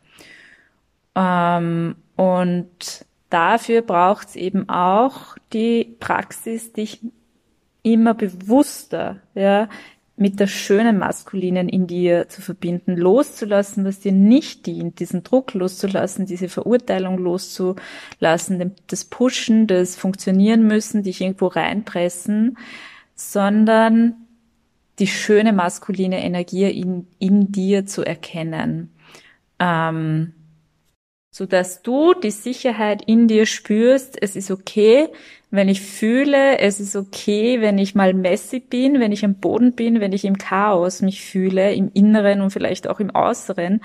Ähm, 1.14 1.96
und 2.16 3.04
dafür 3.30 3.82
braucht 3.82 4.28
es 4.28 4.36
eben 4.36 4.68
auch 4.68 5.36
die 5.52 5.96
Praxis, 5.98 6.72
dich 6.72 7.00
immer 7.82 8.14
bewusster 8.14 9.20
ja, 9.34 9.68
mit 10.16 10.40
der 10.40 10.46
schönen 10.46 10.98
Maskulinen 10.98 11.68
in 11.68 11.86
dir 11.86 12.28
zu 12.28 12.40
verbinden, 12.40 12.96
loszulassen, 12.96 13.84
was 13.84 14.00
dir 14.00 14.12
nicht 14.12 14.66
dient, 14.66 14.98
diesen 14.98 15.22
Druck 15.22 15.52
loszulassen, 15.54 16.26
diese 16.26 16.48
Verurteilung 16.48 17.18
loszulassen, 17.18 18.74
das 18.86 19.04
Pushen, 19.04 19.66
das 19.66 19.94
Funktionieren 19.94 20.66
müssen, 20.66 21.02
dich 21.02 21.20
irgendwo 21.20 21.46
reinpressen, 21.46 22.56
sondern 23.14 24.25
die 24.98 25.06
schöne 25.06 25.52
maskuline 25.52 26.22
Energie 26.22 26.70
in, 26.70 27.06
in 27.18 27.52
dir 27.52 27.86
zu 27.86 28.02
erkennen. 28.02 28.94
Ähm, 29.58 30.32
so 31.30 31.44
dass 31.44 31.82
du 31.82 32.14
die 32.14 32.30
Sicherheit 32.30 33.02
in 33.06 33.28
dir 33.28 33.44
spürst, 33.44 34.16
es 34.22 34.36
ist 34.36 34.50
okay, 34.50 35.08
wenn 35.50 35.68
ich 35.68 35.82
fühle, 35.82 36.58
es 36.58 36.80
ist 36.80 36.96
okay, 36.96 37.60
wenn 37.60 37.76
ich 37.76 37.94
mal 37.94 38.14
messy 38.14 38.58
bin, 38.58 39.00
wenn 39.00 39.12
ich 39.12 39.22
am 39.22 39.34
Boden 39.34 39.72
bin, 39.72 40.00
wenn 40.00 40.14
ich 40.14 40.24
im 40.24 40.38
Chaos 40.38 41.02
mich 41.02 41.22
fühle, 41.22 41.74
im 41.74 41.90
Inneren 41.92 42.40
und 42.40 42.50
vielleicht 42.50 42.88
auch 42.88 43.00
im 43.00 43.14
Äußeren. 43.14 43.82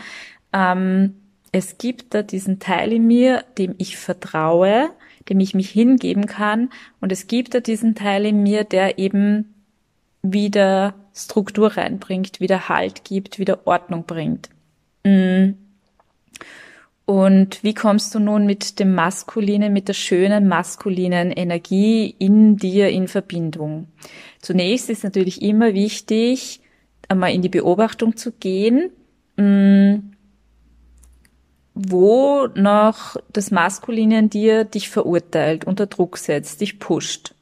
Ähm, 0.54 1.16
es 1.52 1.78
gibt 1.78 2.14
da 2.14 2.24
diesen 2.24 2.60
Teil 2.60 2.94
in 2.94 3.06
mir, 3.06 3.44
dem 3.58 3.76
ich 3.78 3.98
vertraue, 3.98 4.90
dem 5.28 5.42
ich 5.42 5.54
mich 5.54 5.70
hingeben 5.70 6.28
kann. 6.28 6.70
Und 7.02 7.12
es 7.12 7.28
gibt 7.28 7.54
da 7.54 7.60
diesen 7.60 7.96
Teil 7.96 8.26
in 8.26 8.44
mir, 8.44 8.64
der 8.64 8.98
eben 8.98 9.54
wieder 10.22 10.94
Struktur 11.14 11.78
reinbringt, 11.78 12.40
wieder 12.40 12.70
Halt 12.70 13.04
gibt, 13.04 13.40
wieder 13.40 13.66
Ordnung 13.66 14.06
bringt. 14.06 14.50
Mm. 15.04 15.52
Und 17.06 17.64
wie 17.64 17.74
kommst 17.74 18.16
du 18.16 18.20
nun 18.20 18.46
mit 18.46 18.80
dem 18.80 18.96
maskulinen, 18.96 19.74
mit 19.74 19.90
der 19.90 19.94
schönen 19.94 20.48
maskulinen 20.48 21.32
Energie 21.32 22.16
in 22.20 22.56
dir 22.56 22.90
in 22.90 23.08
Verbindung? 23.08 23.88
Zunächst 24.40 24.90
ist 24.90 25.04
natürlich 25.04 25.42
immer 25.42 25.74
wichtig, 25.74 26.62
einmal 27.10 27.34
in 27.34 27.42
die 27.42 27.50
Beobachtung 27.50 28.16
zu 28.16 28.32
gehen, 28.32 28.92
mm, 29.36 29.96
wo 31.74 32.48
noch 32.56 33.18
das 33.34 33.52
Maskuline 33.52 34.20
in 34.20 34.30
dir 34.30 34.64
dich 34.64 34.90
verurteilt, 34.90 35.66
unter 35.66 35.88
Druck 35.88 36.18
setzt, 36.18 36.62
dich 36.62 36.80
pusht. 36.80 37.34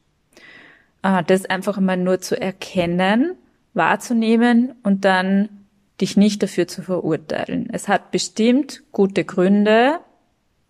Ah, 1.02 1.22
das 1.22 1.46
einfach 1.46 1.78
einmal 1.78 1.96
nur 1.96 2.20
zu 2.20 2.40
erkennen, 2.40 3.36
wahrzunehmen 3.74 4.74
und 4.82 5.04
dann 5.04 5.48
dich 6.00 6.16
nicht 6.16 6.42
dafür 6.42 6.66
zu 6.66 6.82
verurteilen. 6.82 7.68
Es 7.72 7.88
hat 7.88 8.10
bestimmt 8.10 8.82
gute 8.92 9.24
Gründe, 9.24 10.00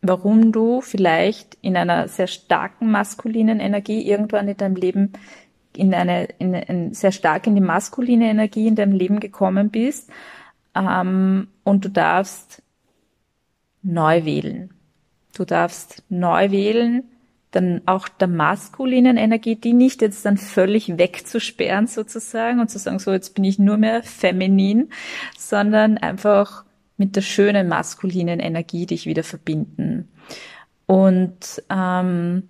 warum 0.03 0.53
du 0.53 0.81
vielleicht 0.81 1.57
in 1.61 1.77
einer 1.77 2.09
sehr 2.09 2.27
starken 2.27 2.91
maskulinen 2.91 3.61
Energie 3.61 4.09
irgendwann 4.09 4.49
in 4.49 4.57
deinem 4.57 4.77
Leben 4.77 5.13
in 5.77 5.95
eine, 5.95 6.25
in, 6.39 6.55
in 6.55 6.95
sehr 6.95 7.13
stark 7.13 7.47
in 7.47 7.55
die 7.55 7.61
maskuline 7.61 8.29
Energie 8.29 8.67
in 8.67 8.75
deinem 8.75 8.93
Leben 8.93 9.21
gekommen 9.21 9.71
bist. 9.71 10.11
Ähm, 10.75 11.49
und 11.65 11.85
du 11.85 11.91
darfst 11.91 12.63
neu 13.83 14.25
wählen. 14.25 14.71
Du 15.35 15.45
darfst 15.45 16.03
neu 16.09 16.51
wählen, 16.51 17.05
dann 17.51 17.83
auch 17.87 18.09
der 18.09 18.29
maskulinen 18.29 19.17
Energie, 19.17 19.57
die 19.57 19.73
nicht 19.73 20.03
jetzt 20.03 20.25
dann 20.25 20.37
völlig 20.37 20.99
wegzusperren 20.99 21.87
sozusagen 21.87 22.61
und 22.61 22.71
zu 22.71 22.79
sagen, 22.79 22.99
so 22.99 23.13
jetzt 23.13 23.35
bin 23.35 23.45
ich 23.45 23.59
nur 23.59 23.77
mehr 23.77 24.03
feminin, 24.03 24.91
sondern 25.37 25.99
einfach 25.99 26.65
mit 26.97 27.17
der 27.17 27.23
schönen 27.23 27.67
maskulinen 27.67 28.41
Energie 28.41 28.87
dich 28.87 29.07
wieder 29.07 29.25
verbinden. 29.25 30.09
Und 30.87 31.63
ähm, 31.71 32.49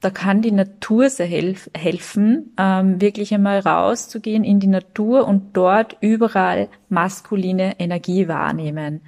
da 0.00 0.10
kann 0.10 0.42
die 0.42 0.52
Natur 0.52 1.08
sehr 1.10 1.26
helf 1.26 1.70
helfen, 1.76 2.52
ähm, 2.58 3.00
wirklich 3.00 3.32
einmal 3.32 3.60
rauszugehen 3.60 4.44
in 4.44 4.60
die 4.60 4.66
Natur 4.66 5.26
und 5.26 5.56
dort 5.56 5.96
überall 6.00 6.68
maskuline 6.88 7.78
Energie 7.78 8.28
wahrnehmen, 8.28 9.00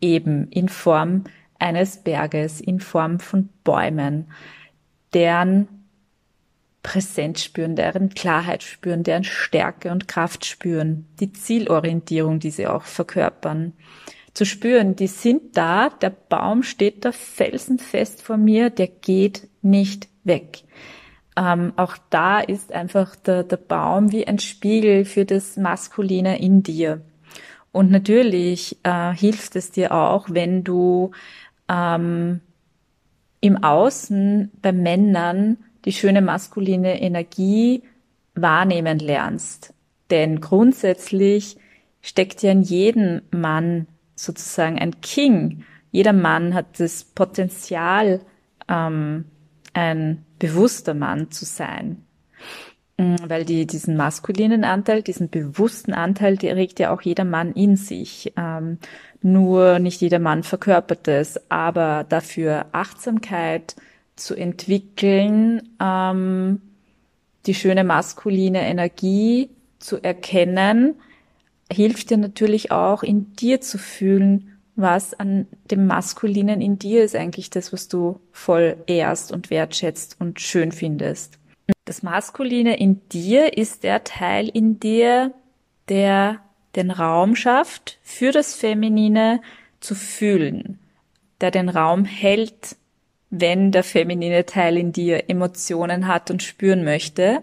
eben 0.00 0.48
in 0.48 0.68
Form 0.68 1.24
eines 1.58 1.98
Berges, 1.98 2.60
in 2.60 2.80
Form 2.80 3.20
von 3.20 3.48
Bäumen 3.62 4.26
deren 5.14 5.68
Präsenz 6.82 7.44
spüren, 7.44 7.76
deren 7.76 8.10
Klarheit 8.10 8.62
spüren, 8.62 9.02
deren 9.02 9.24
Stärke 9.24 9.90
und 9.90 10.08
Kraft 10.08 10.46
spüren, 10.46 11.06
die 11.20 11.32
Zielorientierung, 11.32 12.40
die 12.40 12.50
sie 12.50 12.66
auch 12.66 12.84
verkörpern. 12.84 13.74
Zu 14.32 14.46
spüren, 14.46 14.96
die 14.96 15.08
sind 15.08 15.56
da, 15.56 15.90
der 15.90 16.10
Baum 16.10 16.62
steht 16.62 17.04
da 17.04 17.12
felsenfest 17.12 18.22
vor 18.22 18.36
mir, 18.36 18.70
der 18.70 18.86
geht 18.86 19.48
nicht 19.60 20.08
weg. 20.24 20.62
Ähm, 21.36 21.72
auch 21.76 21.96
da 22.10 22.40
ist 22.40 22.72
einfach 22.72 23.16
der, 23.16 23.44
der 23.44 23.56
Baum 23.56 24.12
wie 24.12 24.26
ein 24.26 24.38
Spiegel 24.38 25.04
für 25.04 25.24
das 25.24 25.56
Maskuline 25.56 26.40
in 26.40 26.62
dir. 26.62 27.02
Und 27.72 27.90
natürlich 27.90 28.78
äh, 28.82 29.12
hilft 29.12 29.56
es 29.56 29.70
dir 29.70 29.92
auch, 29.92 30.28
wenn 30.30 30.64
du 30.64 31.12
ähm, 31.68 32.40
im 33.40 33.62
Außen 33.62 34.50
bei 34.60 34.72
Männern 34.72 35.56
die 35.84 35.92
schöne 35.92 36.22
maskuline 36.22 37.00
Energie 37.00 37.82
wahrnehmen 38.34 38.98
lernst. 38.98 39.74
Denn 40.10 40.40
grundsätzlich 40.40 41.56
steckt 42.02 42.42
ja 42.42 42.52
in 42.52 42.62
jedem 42.62 43.22
Mann 43.30 43.86
sozusagen 44.14 44.78
ein 44.78 45.00
King. 45.00 45.64
Jeder 45.90 46.12
Mann 46.12 46.54
hat 46.54 46.78
das 46.78 47.04
Potenzial, 47.04 48.20
ähm, 48.68 49.24
ein 49.72 50.24
bewusster 50.38 50.94
Mann 50.94 51.30
zu 51.30 51.44
sein. 51.44 52.04
Mm, 53.00 53.16
weil 53.28 53.44
die, 53.44 53.66
diesen 53.66 53.96
maskulinen 53.96 54.64
Anteil, 54.64 55.02
diesen 55.02 55.30
bewussten 55.30 55.94
Anteil, 55.94 56.36
der 56.36 56.56
regt 56.56 56.78
ja 56.80 56.92
auch 56.92 57.02
jeder 57.02 57.24
Mann 57.24 57.52
in 57.52 57.76
sich. 57.76 58.32
Ähm, 58.36 58.78
nur 59.22 59.78
nicht 59.78 60.00
jeder 60.00 60.18
Mann 60.18 60.42
verkörpert 60.42 61.08
es, 61.08 61.40
aber 61.50 62.04
dafür 62.08 62.66
Achtsamkeit 62.72 63.76
zu 64.16 64.34
entwickeln, 64.34 65.62
ähm, 65.80 66.60
die 67.46 67.54
schöne 67.54 67.84
maskuline 67.84 68.62
Energie 68.62 69.50
zu 69.78 70.02
erkennen, 70.02 70.94
hilft 71.72 72.10
dir 72.10 72.18
natürlich 72.18 72.70
auch 72.70 73.02
in 73.02 73.34
dir 73.36 73.60
zu 73.60 73.78
fühlen, 73.78 74.58
was 74.76 75.14
an 75.14 75.46
dem 75.70 75.86
Maskulinen 75.86 76.60
in 76.60 76.78
dir 76.78 77.04
ist 77.04 77.14
eigentlich 77.14 77.50
das, 77.50 77.72
was 77.72 77.88
du 77.88 78.20
voll 78.32 78.76
ehrst 78.86 79.32
und 79.32 79.50
wertschätzt 79.50 80.16
und 80.18 80.40
schön 80.40 80.72
findest. 80.72 81.38
Das 81.84 82.02
Maskuline 82.02 82.78
in 82.78 83.00
dir 83.08 83.56
ist 83.56 83.82
der 83.82 84.04
Teil 84.04 84.48
in 84.48 84.80
dir, 84.80 85.32
der 85.88 86.40
den 86.76 86.90
Raum 86.90 87.36
schafft, 87.36 87.98
für 88.02 88.32
das 88.32 88.54
Feminine 88.54 89.40
zu 89.80 89.94
fühlen, 89.94 90.78
der 91.40 91.50
den 91.50 91.68
Raum 91.68 92.04
hält, 92.04 92.76
wenn 93.30 93.72
der 93.72 93.84
feminine 93.84 94.44
Teil 94.44 94.76
in 94.76 94.92
dir 94.92 95.28
Emotionen 95.28 96.06
hat 96.06 96.30
und 96.30 96.42
spüren 96.42 96.84
möchte, 96.84 97.42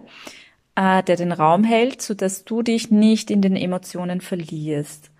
äh, 0.75 1.01
der 1.03 1.15
den 1.15 1.31
Raum 1.31 1.63
hält, 1.63 2.01
so 2.01 2.13
dass 2.13 2.45
du 2.45 2.61
dich 2.61 2.91
nicht 2.91 3.31
in 3.31 3.41
den 3.41 3.55
Emotionen 3.55 4.21
verlierst. 4.21 5.11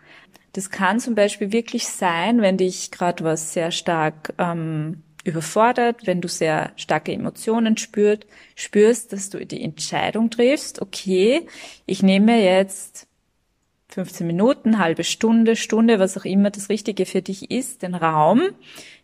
Das 0.54 0.70
kann 0.70 1.00
zum 1.00 1.16
Beispiel 1.16 1.52
wirklich 1.52 1.88
sein, 1.88 2.42
wenn 2.42 2.58
dich 2.58 2.92
gerade 2.92 3.24
was 3.24 3.54
sehr 3.54 3.72
stark 3.72 4.34
ähm, 4.38 5.04
überfordert, 5.24 6.08
wenn 6.08 6.22
du 6.22 6.28
sehr 6.28 6.72
starke 6.78 7.12
Emotionen 7.12 7.78
spürt, 7.78 8.26
spürst, 8.56 9.14
dass 9.14 9.30
du 9.30 9.46
die 9.46 9.62
Entscheidung 9.62 10.30
triffst, 10.30 10.82
okay, 10.82 11.46
ich 11.86 12.02
nehme 12.02 12.44
jetzt 12.44 13.08
15 13.90 14.28
Minuten, 14.28 14.80
halbe 14.80 15.04
Stunde, 15.04 15.56
Stunde, 15.56 16.00
was 16.00 16.18
auch 16.18 16.26
immer 16.26 16.50
das 16.50 16.70
Richtige 16.70 17.06
für 17.06 17.22
dich 17.22 17.52
ist, 17.52 17.84
den 17.84 17.96
Raum. 17.96 18.42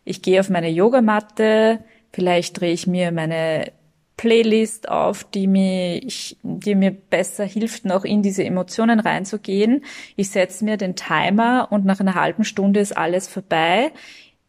Ich 0.04 0.22
gehe 0.22 0.40
auf 0.40 0.50
meine 0.50 0.70
Yogamatte, 0.70 1.80
vielleicht 2.12 2.60
drehe 2.60 2.72
ich 2.72 2.86
mir 2.86 3.10
meine 3.10 3.72
Playlist 4.16 4.88
auf, 4.88 5.24
die 5.24 5.46
mir, 5.46 6.00
die 6.42 6.74
mir 6.74 6.92
besser 6.92 7.44
hilft, 7.44 7.84
noch 7.84 8.04
in 8.04 8.22
diese 8.22 8.44
Emotionen 8.44 9.00
reinzugehen. 9.00 9.84
Ich 10.16 10.30
setze 10.30 10.64
mir 10.64 10.76
den 10.76 10.94
Timer 10.94 11.68
und 11.70 11.84
nach 11.84 12.00
einer 12.00 12.14
halben 12.14 12.44
Stunde 12.44 12.80
ist 12.80 12.96
alles 12.96 13.26
vorbei. 13.26 13.90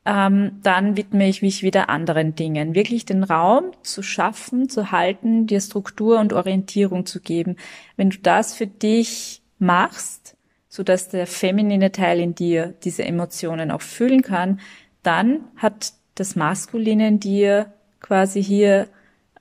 Ähm, 0.06 0.60
dann 0.62 0.98
widme 0.98 1.28
ich 1.28 1.42
mich 1.42 1.64
wieder 1.64 1.90
anderen 1.90 2.36
Dingen. 2.36 2.76
Wirklich 2.76 3.06
den 3.06 3.24
Raum 3.24 3.72
zu 3.82 4.04
schaffen, 4.04 4.70
zu 4.70 4.92
halten, 4.92 5.48
dir 5.48 5.60
Struktur 5.62 6.20
und 6.20 6.34
Orientierung 6.34 7.08
zu 7.08 7.20
geben. 7.20 7.56
Wenn 7.98 8.12
du 8.12 8.20
das 8.20 8.54
für 8.54 8.68
dich 8.68 9.42
machst, 9.58 10.35
so 10.76 10.84
dass 10.84 11.08
der 11.08 11.26
feminine 11.26 11.94
Teil 11.94 12.20
in 12.20 12.36
dir 12.36 12.74
diese 12.84 13.06
Emotionen 13.06 13.72
auch 13.72 13.82
fühlen 13.82 14.22
kann, 14.22 14.60
dann 15.04 15.40
hat 15.56 15.94
das 16.16 16.36
Maskuline 16.36 17.08
in 17.08 17.20
dir 17.22 17.72
quasi 18.02 18.44
hier 18.44 18.90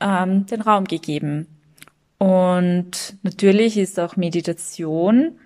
ähm, 0.01 0.47
den 0.47 0.61
Raum 0.61 0.85
gegeben. 0.85 1.49
Und 2.19 3.17
natürlich 3.25 3.77
ist 3.77 3.99
auch 3.99 4.17
Meditation 4.17 5.41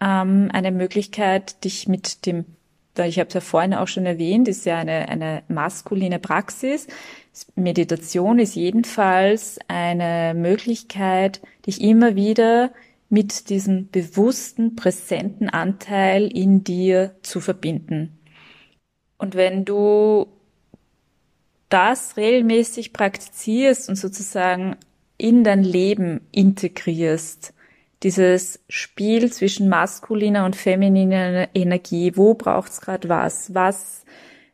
ähm, 0.00 0.48
eine 0.50 0.72
Möglichkeit, 0.72 1.62
dich 1.62 1.86
mit 1.86 2.24
dem, 2.24 2.46
ich 2.96 3.18
habe 3.18 3.28
es 3.28 3.34
ja 3.34 3.40
vorhin 3.42 3.74
auch 3.74 3.86
schon 3.86 4.06
erwähnt, 4.06 4.48
ist 4.48 4.64
ja 4.64 4.78
eine, 4.78 5.10
eine 5.10 5.42
maskuline 5.48 6.18
Praxis. 6.18 6.86
Meditation 7.54 8.38
ist 8.38 8.54
jedenfalls 8.54 9.58
eine 9.68 10.32
Möglichkeit, 10.34 11.42
dich 11.66 11.82
immer 11.82 12.16
wieder 12.16 12.70
mit 13.10 13.50
diesem 13.50 13.90
bewussten, 13.90 14.76
präsenten 14.76 15.50
Anteil 15.50 16.26
in 16.26 16.64
dir 16.64 17.16
zu 17.22 17.40
verbinden. 17.40 18.18
Und 19.18 19.34
wenn 19.34 19.64
du 19.64 20.26
das 21.68 22.16
regelmäßig 22.16 22.92
praktizierst 22.92 23.88
und 23.88 23.96
sozusagen 23.96 24.76
in 25.18 25.44
dein 25.44 25.62
Leben 25.62 26.22
integrierst, 26.32 27.52
dieses 28.02 28.60
Spiel 28.68 29.30
zwischen 29.32 29.68
maskuliner 29.68 30.44
und 30.46 30.56
femininer 30.56 31.48
Energie. 31.54 32.16
Wo 32.16 32.34
braucht's 32.34 32.80
gerade 32.80 33.08
was? 33.08 33.54
Was 33.54 34.04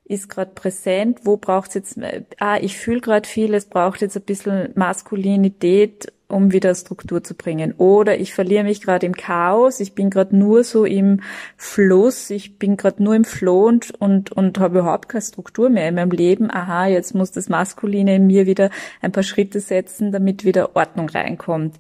ist 0.05 0.29
gerade 0.29 0.51
präsent? 0.53 1.21
Wo 1.23 1.37
braucht's 1.37 1.75
jetzt? 1.75 1.99
Ah, 2.39 2.59
ich 2.61 2.77
fühle 2.77 3.01
gerade 3.01 3.29
viel. 3.29 3.55
Es 3.55 3.67
braucht 3.67 4.01
jetzt 4.01 4.17
ein 4.17 4.25
bisschen 4.25 4.73
Maskulinität, 4.75 6.13
um 6.29 6.53
wieder 6.53 6.74
Struktur 6.74 7.22
zu 7.22 7.35
bringen. 7.35 7.74
Oder 7.79 8.18
ich 8.18 8.35
verliere 8.35 8.64
mich 8.64 8.81
gerade 8.81 9.07
im 9.07 9.14
Chaos. 9.14 9.81
Ich 9.81 9.95
bin 9.95 10.11
gerade 10.11 10.37
nur 10.37 10.64
so 10.64 10.85
im 10.85 11.20
Fluss. 11.57 12.31
Ich 12.31 12.59
bin 12.59 12.77
gerade 12.77 13.03
nur 13.03 13.14
im 13.14 13.24
Flow 13.24 13.66
und 13.66 13.93
und 14.01 14.33
und 14.33 14.59
habe 14.59 14.81
überhaupt 14.81 15.09
keine 15.09 15.22
Struktur 15.22 15.70
mehr 15.70 15.89
in 15.89 15.95
meinem 15.95 16.11
Leben. 16.11 16.51
Aha, 16.51 16.87
jetzt 16.87 17.14
muss 17.14 17.31
das 17.31 17.49
Maskuline 17.49 18.16
in 18.16 18.27
mir 18.27 18.47
wieder 18.47 18.70
ein 19.01 19.12
paar 19.12 19.22
Schritte 19.22 19.61
setzen, 19.61 20.11
damit 20.12 20.45
wieder 20.45 20.74
Ordnung 20.74 21.09
reinkommt. 21.09 21.77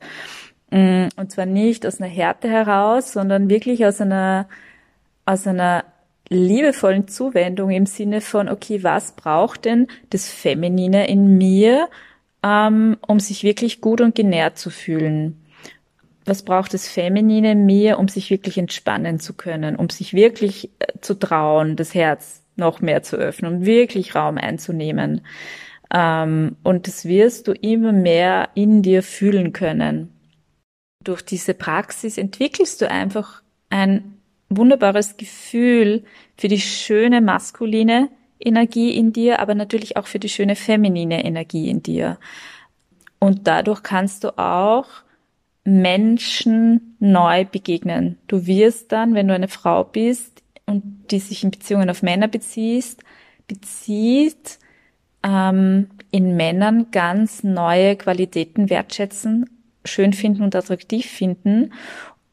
Mm, 0.70 1.08
und 1.16 1.30
zwar 1.30 1.46
nicht 1.46 1.86
aus 1.86 2.00
einer 2.00 2.10
Härte 2.10 2.48
heraus, 2.48 3.12
sondern 3.12 3.48
wirklich 3.48 3.84
aus 3.86 4.00
einer, 4.00 4.48
aus 5.24 5.46
einer 5.46 5.84
liebevollen 6.28 7.08
Zuwendung 7.08 7.70
im 7.70 7.86
Sinne 7.86 8.20
von, 8.20 8.48
okay, 8.48 8.82
was 8.82 9.12
braucht 9.12 9.64
denn 9.64 9.86
das 10.10 10.28
Feminine 10.28 11.08
in 11.08 11.38
mir, 11.38 11.88
ähm, 12.46 12.96
um 13.06 13.18
sich 13.18 13.42
wirklich 13.42 13.80
gut 13.80 14.00
und 14.00 14.14
genährt 14.14 14.58
zu 14.58 14.70
fühlen? 14.70 15.42
Was 16.24 16.44
braucht 16.44 16.74
das 16.74 16.88
Feminine 16.88 17.52
in 17.52 17.66
mir, 17.66 17.98
um 17.98 18.08
sich 18.08 18.30
wirklich 18.30 18.58
entspannen 18.58 19.20
zu 19.20 19.34
können, 19.34 19.76
um 19.76 19.90
sich 19.90 20.12
wirklich 20.12 20.70
äh, 20.78 20.98
zu 21.00 21.14
trauen, 21.14 21.76
das 21.76 21.94
Herz 21.94 22.42
noch 22.56 22.80
mehr 22.80 23.02
zu 23.02 23.16
öffnen, 23.16 23.54
um 23.54 23.66
wirklich 23.66 24.14
Raum 24.14 24.38
einzunehmen? 24.38 25.22
Ähm, 25.92 26.56
und 26.62 26.86
das 26.86 27.04
wirst 27.04 27.48
du 27.48 27.52
immer 27.52 27.92
mehr 27.92 28.50
in 28.54 28.82
dir 28.82 29.02
fühlen 29.02 29.52
können 29.52 30.12
durch 31.06 31.22
diese 31.22 31.54
Praxis 31.54 32.18
entwickelst 32.18 32.80
du 32.80 32.90
einfach 32.90 33.42
ein 33.70 34.18
wunderbares 34.48 35.16
Gefühl 35.16 36.04
für 36.36 36.48
die 36.48 36.60
schöne 36.60 37.20
maskuline 37.20 38.08
Energie 38.38 38.96
in 38.96 39.12
dir, 39.12 39.40
aber 39.40 39.54
natürlich 39.54 39.96
auch 39.96 40.06
für 40.06 40.18
die 40.18 40.28
schöne 40.28 40.56
feminine 40.56 41.24
Energie 41.24 41.68
in 41.68 41.82
dir. 41.82 42.18
Und 43.18 43.46
dadurch 43.46 43.82
kannst 43.82 44.24
du 44.24 44.38
auch 44.38 44.86
Menschen 45.64 46.96
neu 47.00 47.44
begegnen. 47.44 48.18
Du 48.28 48.46
wirst 48.46 48.92
dann, 48.92 49.14
wenn 49.14 49.28
du 49.28 49.34
eine 49.34 49.48
Frau 49.48 49.84
bist 49.84 50.42
und 50.66 51.06
die 51.10 51.18
sich 51.18 51.42
in 51.42 51.50
Beziehungen 51.50 51.90
auf 51.90 52.02
Männer 52.02 52.28
beziehst, 52.28 53.02
bezieht, 53.48 54.58
ähm, 55.22 55.88
in 56.10 56.36
Männern 56.36 56.90
ganz 56.90 57.42
neue 57.42 57.96
Qualitäten 57.96 58.70
wertschätzen 58.70 59.50
schön 59.86 60.12
finden 60.12 60.42
und 60.42 60.54
attraktiv 60.54 61.06
finden 61.06 61.72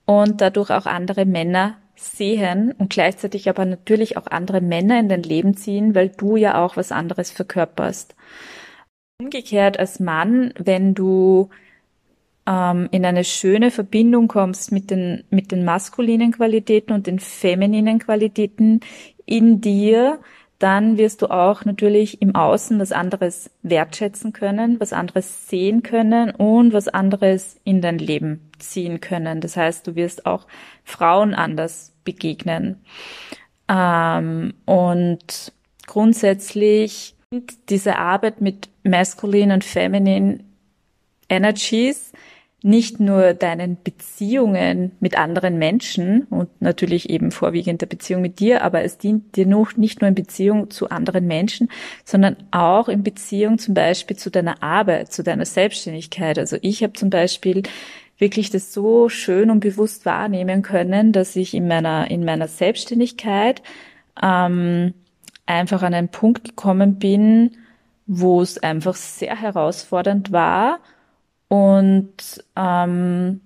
und 0.05 0.41
dadurch 0.41 0.71
auch 0.71 0.85
andere 0.85 1.25
Männer 1.25 1.77
sehen 2.03 2.73
und 2.77 2.89
gleichzeitig 2.89 3.49
aber 3.49 3.65
natürlich 3.65 4.17
auch 4.17 4.27
andere 4.27 4.61
Männer 4.61 4.99
in 4.99 5.09
dein 5.09 5.23
Leben 5.23 5.55
ziehen, 5.55 5.95
weil 5.95 6.09
du 6.09 6.35
ja 6.35 6.63
auch 6.63 6.77
was 6.77 6.91
anderes 6.91 7.31
verkörperst. 7.31 8.15
Umgekehrt 9.19 9.79
als 9.79 9.99
Mann, 9.99 10.53
wenn 10.57 10.93
du 10.93 11.49
ähm, 12.45 12.89
in 12.91 13.05
eine 13.05 13.23
schöne 13.23 13.71
Verbindung 13.71 14.27
kommst 14.27 14.71
mit 14.71 14.91
den, 14.91 15.23
mit 15.29 15.51
den 15.51 15.65
maskulinen 15.65 16.31
Qualitäten 16.31 16.93
und 16.93 17.07
den 17.07 17.19
femininen 17.19 17.99
Qualitäten 17.99 18.81
in 19.25 19.61
dir, 19.61 20.19
dann 20.59 20.97
wirst 20.97 21.21
du 21.21 21.27
auch 21.27 21.65
natürlich 21.65 22.21
im 22.21 22.35
Außen 22.35 22.79
was 22.79 22.93
anderes 22.93 23.49
wertschätzen 23.63 24.31
können, 24.31 24.79
was 24.79 24.93
anderes 24.93 25.49
sehen 25.49 25.83
können 25.83 26.31
und 26.31 26.71
was 26.71 26.87
anderes 26.87 27.59
in 27.65 27.81
dein 27.81 27.97
Leben 27.97 28.49
ziehen 28.59 29.01
können. 29.01 29.41
Das 29.41 29.57
heißt, 29.57 29.85
du 29.85 29.95
wirst 29.95 30.25
auch 30.25 30.47
Frauen 30.85 31.33
anders 31.33 31.92
begegnen. 32.03 32.77
Ähm, 33.69 34.53
und 34.65 35.53
grundsätzlich 35.87 37.15
diese 37.69 37.97
Arbeit 37.97 38.41
mit 38.41 38.69
masculine 38.83 39.53
und 39.53 39.63
feminine 39.63 40.39
Energies 41.29 42.11
nicht 42.65 43.01
nur 43.01 43.33
deinen 43.33 43.77
Beziehungen 43.83 44.93
mit 45.01 45.17
anderen 45.17 45.57
Menschen 45.57 46.23
und 46.29 46.49
natürlich 46.61 47.09
eben 47.09 47.31
vorwiegend 47.31 47.81
der 47.81 47.87
Beziehung 47.87 48.21
mit 48.21 48.39
dir, 48.39 48.63
aber 48.63 48.83
es 48.83 48.97
dient 48.97 49.35
dir 49.35 49.45
noch 49.45 49.75
nicht 49.75 49.99
nur 49.99 50.07
in 50.07 50.15
Beziehung 50.15 50.69
zu 50.69 50.89
anderen 50.89 51.27
Menschen, 51.27 51.69
sondern 52.05 52.37
auch 52.51 52.87
in 52.87 53.03
Beziehung 53.03 53.57
zum 53.57 53.73
Beispiel 53.73 54.15
zu 54.15 54.31
deiner 54.31 54.63
Arbeit, 54.63 55.11
zu 55.11 55.23
deiner 55.23 55.45
Selbstständigkeit. 55.45 56.39
Also 56.39 56.57
ich 56.61 56.83
habe 56.83 56.93
zum 56.93 57.09
Beispiel 57.09 57.63
wirklich 58.23 58.49
das 58.49 58.73
so 58.73 59.09
schön 59.09 59.51
und 59.51 59.59
bewusst 59.59 60.05
wahrnehmen 60.05 60.61
können, 60.61 61.11
dass 61.11 61.35
ich 61.35 61.53
in 61.53 61.67
meiner 61.67 62.09
in 62.09 62.23
meiner 62.23 62.47
Selbstständigkeit 62.47 63.61
ähm, 64.21 64.93
einfach 65.45 65.83
an 65.83 65.93
einen 65.93 66.07
Punkt 66.07 66.45
gekommen 66.45 66.99
bin, 66.99 67.57
wo 68.07 68.41
es 68.41 68.63
einfach 68.63 68.95
sehr 68.95 69.35
herausfordernd 69.35 70.31
war 70.31 70.79
und 71.49 72.43
ähm, 72.55 73.41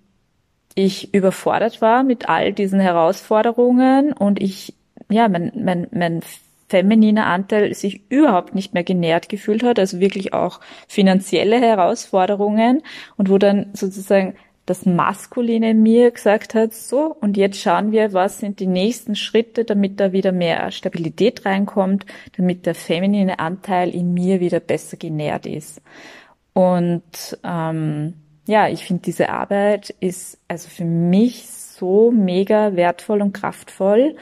ich 0.76 1.12
überfordert 1.12 1.82
war 1.82 2.04
mit 2.04 2.30
all 2.30 2.54
diesen 2.54 2.80
Herausforderungen 2.80 4.14
und 4.14 4.40
ich, 4.40 4.76
ja, 5.10 5.28
mein, 5.28 5.52
mein, 5.56 5.88
mein 5.92 6.22
femininer 6.70 7.26
Anteil 7.26 7.74
sich 7.74 8.10
überhaupt 8.10 8.54
nicht 8.54 8.76
mehr 8.76 8.84
genährt 8.84 9.28
gefühlt 9.28 9.64
hat, 9.64 9.80
also 9.80 10.00
wirklich 10.00 10.34
auch 10.34 10.60
finanzielle 10.88 11.60
Herausforderungen 11.60 12.84
und 13.16 13.30
wo 13.30 13.40
dann 13.40 13.72
sozusagen 13.74 14.36
das 14.68 14.86
Maskuline 14.86 15.72
in 15.72 15.82
mir 15.82 16.12
gesagt 16.12 16.54
hat, 16.54 16.74
so, 16.74 17.16
und 17.22 17.38
jetzt 17.38 17.60
schauen 17.60 17.94
wir, 17.94 18.12
was 18.14 18.40
sind 18.40 18.60
die 18.60 18.68
nächsten 18.68 19.16
Schritte, 19.16 19.64
damit 19.64 20.00
da 20.00 20.12
wieder 20.12 20.34
mehr 20.34 20.72
Stabilität 20.72 21.46
reinkommt, 21.46 22.06
damit 22.36 22.66
der 22.66 22.76
feminine 22.76 23.40
Anteil 23.40 23.90
in 23.90 24.14
mir 24.14 24.42
wieder 24.42 24.60
besser 24.60 24.98
genährt 24.98 25.46
ist. 25.46 25.82
Und 26.54 27.02
ähm, 27.46 28.16
ja, 28.46 28.68
ich 28.68 28.84
finde, 28.84 29.04
diese 29.04 29.30
Arbeit 29.30 29.96
ist 30.02 30.38
also 30.50 30.68
für 30.68 30.86
mich 30.86 31.48
so 31.48 32.12
mega 32.12 32.76
wertvoll 32.76 33.22
und 33.22 33.34
kraftvoll. 33.34 34.18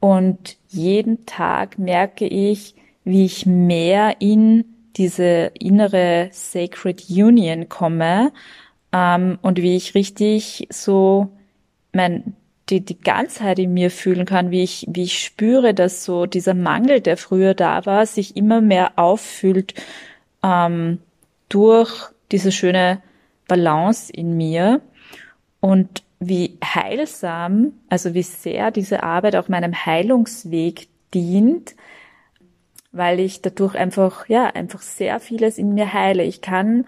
Und 0.00 0.58
jeden 0.68 1.24
Tag 1.24 1.78
merke 1.78 2.26
ich, 2.26 2.74
wie 3.04 3.24
ich 3.24 3.46
mehr 3.46 4.16
in 4.20 4.66
diese 4.96 5.52
innere 5.58 6.28
Sacred 6.30 7.08
Union 7.08 7.70
komme 7.70 8.32
ähm, 8.92 9.38
und 9.42 9.58
wie 9.58 9.76
ich 9.76 9.94
richtig 9.94 10.68
so 10.70 11.28
mein 11.92 12.34
die, 12.70 12.84
die 12.84 12.98
Ganzheit 12.98 13.58
in 13.58 13.72
mir 13.72 13.90
fühlen 13.90 14.26
kann, 14.26 14.50
wie 14.50 14.62
ich, 14.62 14.86
wie 14.88 15.04
ich 15.04 15.22
spüre, 15.22 15.74
dass 15.74 16.04
so 16.04 16.26
dieser 16.26 16.54
Mangel, 16.54 17.00
der 17.00 17.16
früher 17.16 17.54
da 17.54 17.86
war, 17.86 18.06
sich 18.06 18.36
immer 18.36 18.60
mehr 18.60 18.98
auffüllt 18.98 19.74
ähm, 20.42 20.98
durch 21.48 21.90
diese 22.30 22.52
schöne 22.52 23.00
Balance 23.46 24.12
in 24.12 24.36
mir 24.36 24.80
und 25.60 26.02
wie 26.20 26.58
heilsam, 26.62 27.72
also 27.88 28.12
wie 28.12 28.22
sehr 28.22 28.70
diese 28.70 29.02
Arbeit 29.02 29.36
auch 29.36 29.48
meinem 29.48 29.86
Heilungsweg 29.86 30.88
dient, 31.14 31.74
weil 32.92 33.20
ich 33.20 33.40
dadurch 33.40 33.76
einfach, 33.76 34.28
ja, 34.28 34.46
einfach 34.46 34.82
sehr 34.82 35.20
vieles 35.20 35.58
in 35.58 35.74
mir 35.74 35.92
heile. 35.92 36.24
Ich 36.24 36.40
kann 36.40 36.86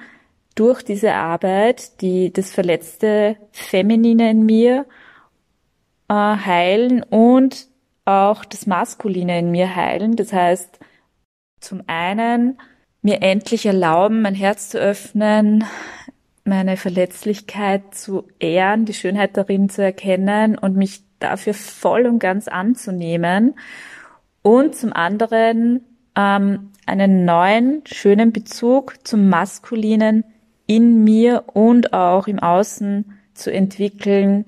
durch 0.55 0.83
diese 0.83 1.15
Arbeit, 1.15 2.01
die 2.01 2.33
das 2.33 2.53
verletzte 2.53 3.37
Feminine 3.53 4.31
in 4.31 4.45
mir 4.45 4.87
äh, 6.09 6.15
heilen 6.15 7.03
und 7.03 7.69
auch 8.05 8.45
das 8.45 8.67
Maskuline 8.67 9.39
in 9.39 9.51
mir 9.51 9.75
heilen. 9.75 10.17
Das 10.17 10.33
heißt, 10.33 10.79
zum 11.61 11.83
einen 11.87 12.59
mir 13.03 13.23
endlich 13.23 13.67
erlauben, 13.67 14.23
mein 14.23 14.35
Herz 14.35 14.71
zu 14.71 14.79
öffnen, 14.79 15.65
meine 16.45 16.77
Verletzlichkeit 16.77 17.95
zu 17.95 18.27
ehren, 18.39 18.85
die 18.85 18.95
Schönheit 18.95 19.37
darin 19.37 19.69
zu 19.69 19.83
erkennen 19.83 20.59
und 20.59 20.77
mich 20.77 21.03
dafür 21.19 21.55
voll 21.55 22.07
und 22.07 22.19
ganz 22.19 22.49
anzunehmen. 22.49 23.55
Und 24.43 24.75
zum 24.75 24.93
anderen 24.93 25.85
ähm, 26.17 26.73
einen 26.87 27.25
neuen, 27.25 27.83
schönen 27.87 28.33
Bezug 28.33 29.07
zum 29.07 29.29
Maskulinen 29.29 30.25
in 30.71 31.03
mir 31.03 31.47
und 31.53 31.93
auch 31.93 32.29
im 32.29 32.39
Außen 32.39 33.19
zu 33.35 33.53
entwickeln. 33.53 34.45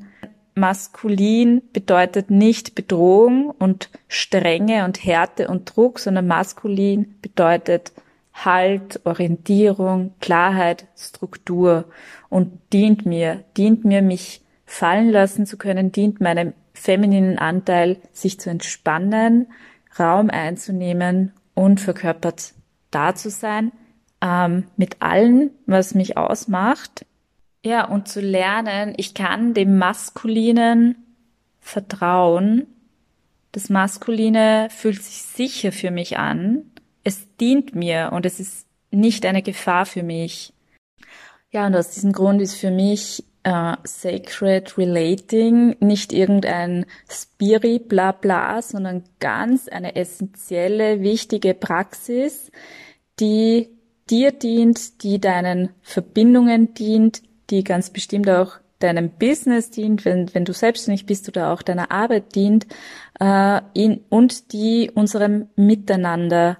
Maskulin 0.54 1.62
bedeutet 1.72 2.30
nicht 2.30 2.76
Bedrohung 2.76 3.50
und 3.50 3.90
Strenge 4.06 4.84
und 4.84 5.04
Härte 5.04 5.48
und 5.48 5.74
Druck, 5.74 5.98
sondern 5.98 6.28
maskulin 6.28 7.16
bedeutet 7.22 7.92
Halt, 8.32 9.00
Orientierung, 9.04 10.14
Klarheit, 10.20 10.86
Struktur 10.96 11.86
und 12.28 12.52
dient 12.72 13.04
mir, 13.04 13.42
dient 13.56 13.84
mir, 13.84 14.00
mich 14.00 14.42
fallen 14.64 15.10
lassen 15.10 15.44
zu 15.44 15.58
können, 15.58 15.90
dient 15.90 16.20
meinem 16.20 16.54
femininen 16.72 17.36
Anteil, 17.36 17.96
sich 18.12 18.38
zu 18.38 18.48
entspannen, 18.48 19.48
Raum 19.98 20.30
einzunehmen 20.30 21.32
und 21.54 21.80
verkörpert 21.80 22.54
da 22.92 23.12
zu 23.16 23.28
sein, 23.28 23.72
ähm, 24.22 24.64
mit 24.76 25.02
allem, 25.02 25.50
was 25.66 25.94
mich 25.94 26.16
ausmacht 26.16 27.04
Ja, 27.64 27.84
und 27.86 28.08
zu 28.08 28.20
lernen, 28.20 28.94
ich 28.96 29.14
kann 29.14 29.52
dem 29.52 29.76
Maskulinen 29.76 30.96
vertrauen. 31.60 32.66
Das 33.50 33.68
Maskuline 33.68 34.68
fühlt 34.70 35.02
sich 35.02 35.22
sicher 35.22 35.72
für 35.72 35.90
mich 35.90 36.18
an. 36.18 36.70
Es 37.04 37.36
dient 37.36 37.74
mir 37.74 38.10
und 38.12 38.24
es 38.24 38.40
ist 38.40 38.66
nicht 38.90 39.26
eine 39.26 39.42
Gefahr 39.42 39.86
für 39.86 40.02
mich. 40.02 40.52
Ja, 41.50 41.66
und 41.66 41.76
aus 41.76 41.90
diesem 41.90 42.12
Grund 42.12 42.40
ist 42.40 42.54
für 42.54 42.70
mich 42.70 43.24
äh, 43.42 43.76
Sacred 43.84 44.78
Relating 44.78 45.76
nicht 45.80 46.12
irgendein 46.12 46.86
Spiri 47.10 47.78
bla 47.78 48.12
bla, 48.12 48.62
sondern 48.62 49.04
ganz 49.20 49.68
eine 49.68 49.96
essentielle, 49.96 51.02
wichtige 51.02 51.54
Praxis, 51.54 52.50
die 53.20 53.68
dir 54.10 54.32
dient, 54.32 55.02
die 55.02 55.20
deinen 55.20 55.70
Verbindungen 55.82 56.74
dient, 56.74 57.22
die 57.50 57.64
ganz 57.64 57.90
bestimmt 57.90 58.28
auch 58.28 58.58
deinem 58.78 59.10
Business 59.10 59.70
dient, 59.70 60.04
wenn, 60.04 60.34
wenn 60.34 60.44
du 60.44 60.52
selbstständig 60.52 61.06
bist 61.06 61.28
oder 61.28 61.52
auch 61.52 61.62
deiner 61.62 61.90
Arbeit 61.90 62.34
dient, 62.34 62.66
äh, 63.20 63.60
in, 63.74 64.00
und 64.08 64.52
die 64.52 64.90
unserem 64.92 65.48
Miteinander 65.56 66.58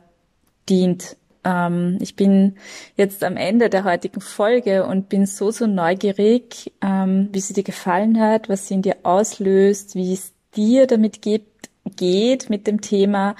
dient. 0.69 1.17
Ähm, 1.45 1.99
ich 2.01 2.15
bin 2.15 2.57
jetzt 2.97 3.25
am 3.25 3.37
Ende 3.37 3.69
der 3.69 3.85
heutigen 3.85 4.21
Folge 4.21 4.87
und 4.87 5.09
bin 5.09 5.27
so, 5.27 5.51
so 5.51 5.67
neugierig, 5.67 6.73
ähm, 6.81 7.29
wie 7.33 7.41
sie 7.41 7.55
dir 7.55 7.65
gefallen 7.65 8.21
hat, 8.21 8.49
was 8.49 8.69
sie 8.69 8.75
in 8.75 8.83
dir 8.83 8.97
auslöst, 9.03 9.95
wie 9.95 10.13
es 10.13 10.33
dir 10.55 10.87
damit 10.87 11.23
geht, 11.23 11.47
geht 11.97 12.51
mit 12.51 12.67
dem 12.67 12.81
Thema, 12.81 13.35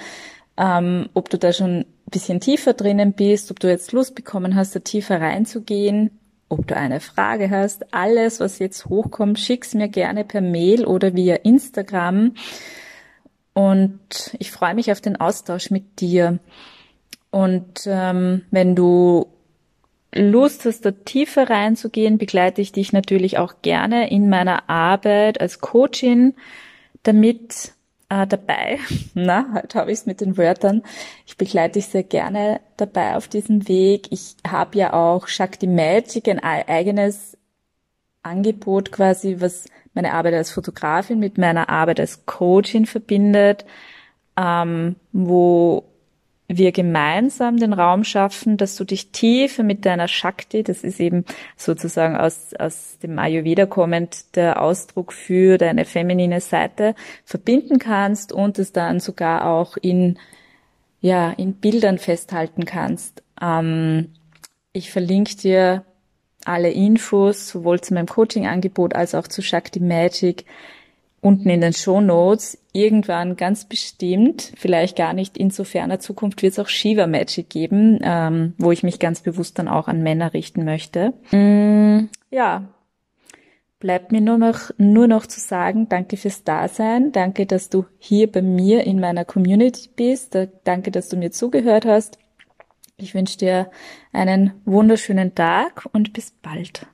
ähm, 0.57 1.09
ob 1.13 1.29
du 1.29 1.37
da 1.37 1.53
schon 1.53 1.85
bisschen 2.13 2.39
tiefer 2.39 2.73
drinnen 2.73 3.13
bist, 3.13 3.51
ob 3.51 3.59
du 3.59 3.67
jetzt 3.67 3.91
Lust 3.91 4.15
bekommen 4.15 4.55
hast, 4.55 4.75
da 4.75 4.79
tiefer 4.79 5.19
reinzugehen, 5.19 6.11
ob 6.47 6.67
du 6.67 6.77
eine 6.77 6.99
Frage 6.99 7.49
hast. 7.49 7.93
Alles, 7.93 8.39
was 8.39 8.59
jetzt 8.59 8.85
hochkommt, 8.85 9.39
schick's 9.39 9.73
mir 9.73 9.89
gerne 9.89 10.23
per 10.23 10.41
Mail 10.41 10.85
oder 10.85 11.15
via 11.15 11.35
Instagram. 11.35 12.35
Und 13.53 14.35
ich 14.39 14.51
freue 14.51 14.75
mich 14.75 14.91
auf 14.91 15.01
den 15.01 15.19
Austausch 15.19 15.71
mit 15.71 15.99
dir. 15.99 16.39
Und 17.31 17.81
ähm, 17.87 18.43
wenn 18.51 18.75
du 18.75 19.27
Lust 20.13 20.65
hast, 20.65 20.85
da 20.85 20.91
tiefer 20.91 21.49
reinzugehen, 21.49 22.19
begleite 22.19 22.61
ich 22.61 22.71
dich 22.71 22.93
natürlich 22.93 23.39
auch 23.39 23.55
gerne 23.63 24.11
in 24.11 24.29
meiner 24.29 24.69
Arbeit 24.69 25.41
als 25.41 25.59
Coachin, 25.59 26.35
damit 27.01 27.73
äh, 28.13 28.27
dabei. 28.27 28.79
Na, 29.13 29.47
heute 29.53 29.79
habe 29.79 29.91
ich 29.91 29.99
es 29.99 30.05
mit 30.05 30.21
den 30.21 30.37
Wörtern. 30.37 30.83
Ich 31.25 31.37
begleite 31.37 31.73
dich 31.73 31.87
sehr 31.87 32.03
gerne 32.03 32.59
dabei 32.77 33.15
auf 33.15 33.27
diesem 33.27 33.67
Weg. 33.67 34.11
Ich 34.11 34.35
habe 34.47 34.77
ja 34.77 34.93
auch 34.93 35.27
Shakti 35.27 35.67
Magic, 35.67 36.27
ein 36.27 36.39
eigenes 36.39 37.37
Angebot 38.21 38.91
quasi, 38.91 39.37
was 39.39 39.65
meine 39.93 40.13
Arbeit 40.13 40.33
als 40.33 40.51
Fotografin 40.51 41.19
mit 41.19 41.37
meiner 41.37 41.69
Arbeit 41.69 41.99
als 41.99 42.25
Coachin 42.25 42.85
verbindet, 42.85 43.65
ähm, 44.37 44.95
wo 45.11 45.83
wir 46.57 46.71
gemeinsam 46.71 47.57
den 47.57 47.73
Raum 47.73 48.03
schaffen, 48.03 48.57
dass 48.57 48.75
du 48.75 48.83
dich 48.83 49.11
tiefer 49.11 49.63
mit 49.63 49.85
deiner 49.85 50.07
Shakti, 50.07 50.63
das 50.63 50.83
ist 50.83 50.99
eben 50.99 51.25
sozusagen 51.57 52.15
aus, 52.15 52.53
aus 52.57 52.97
dem 53.01 53.19
Ayurveda 53.19 53.65
kommend 53.65 54.35
der 54.35 54.61
Ausdruck 54.61 55.13
für 55.13 55.57
deine 55.57 55.85
feminine 55.85 56.41
Seite, 56.41 56.95
verbinden 57.25 57.79
kannst 57.79 58.31
und 58.31 58.59
es 58.59 58.71
dann 58.71 58.99
sogar 58.99 59.45
auch 59.45 59.77
in, 59.77 60.17
ja, 61.01 61.31
in 61.31 61.53
Bildern 61.53 61.97
festhalten 61.97 62.65
kannst. 62.65 63.23
Ähm, 63.41 64.13
ich 64.71 64.91
verlinke 64.91 65.35
dir 65.35 65.85
alle 66.45 66.71
Infos, 66.71 67.49
sowohl 67.49 67.81
zu 67.81 67.93
meinem 67.93 68.07
Coaching-Angebot 68.07 68.95
als 68.95 69.15
auch 69.15 69.27
zu 69.27 69.41
Shakti 69.41 69.79
Magic 69.79 70.45
unten 71.23 71.49
in 71.49 71.61
den 71.61 71.73
Show 71.73 72.01
Notes 72.01 72.57
irgendwann 72.73 73.35
ganz 73.35 73.65
bestimmt, 73.65 74.51
vielleicht 74.55 74.97
gar 74.97 75.13
nicht 75.13 75.37
in 75.37 75.49
so 75.49 75.63
ferner 75.63 75.99
Zukunft, 75.99 76.41
wird 76.41 76.53
es 76.53 76.59
auch 76.59 76.67
Shiva 76.67 77.07
Magic 77.07 77.49
geben, 77.49 77.99
ähm, 78.03 78.53
wo 78.57 78.71
ich 78.71 78.83
mich 78.83 78.99
ganz 78.99 79.21
bewusst 79.21 79.57
dann 79.59 79.67
auch 79.67 79.87
an 79.87 80.03
Männer 80.03 80.33
richten 80.33 80.65
möchte. 80.65 81.13
Mm, 81.31 82.09
ja, 82.29 82.67
bleibt 83.79 84.11
mir 84.11 84.21
nur 84.21 84.37
noch, 84.37 84.71
nur 84.77 85.07
noch 85.07 85.25
zu 85.25 85.39
sagen, 85.39 85.87
danke 85.89 86.17
fürs 86.17 86.43
Dasein, 86.43 87.11
danke, 87.11 87.45
dass 87.45 87.69
du 87.69 87.85
hier 87.99 88.31
bei 88.31 88.41
mir 88.41 88.83
in 88.83 88.99
meiner 88.99 89.25
Community 89.25 89.89
bist, 89.95 90.37
danke, 90.63 90.91
dass 90.91 91.09
du 91.09 91.17
mir 91.17 91.31
zugehört 91.31 91.85
hast. 91.85 92.17
Ich 92.97 93.13
wünsche 93.13 93.37
dir 93.37 93.71
einen 94.11 94.53
wunderschönen 94.65 95.35
Tag 95.35 95.87
und 95.91 96.13
bis 96.13 96.31
bald. 96.31 96.87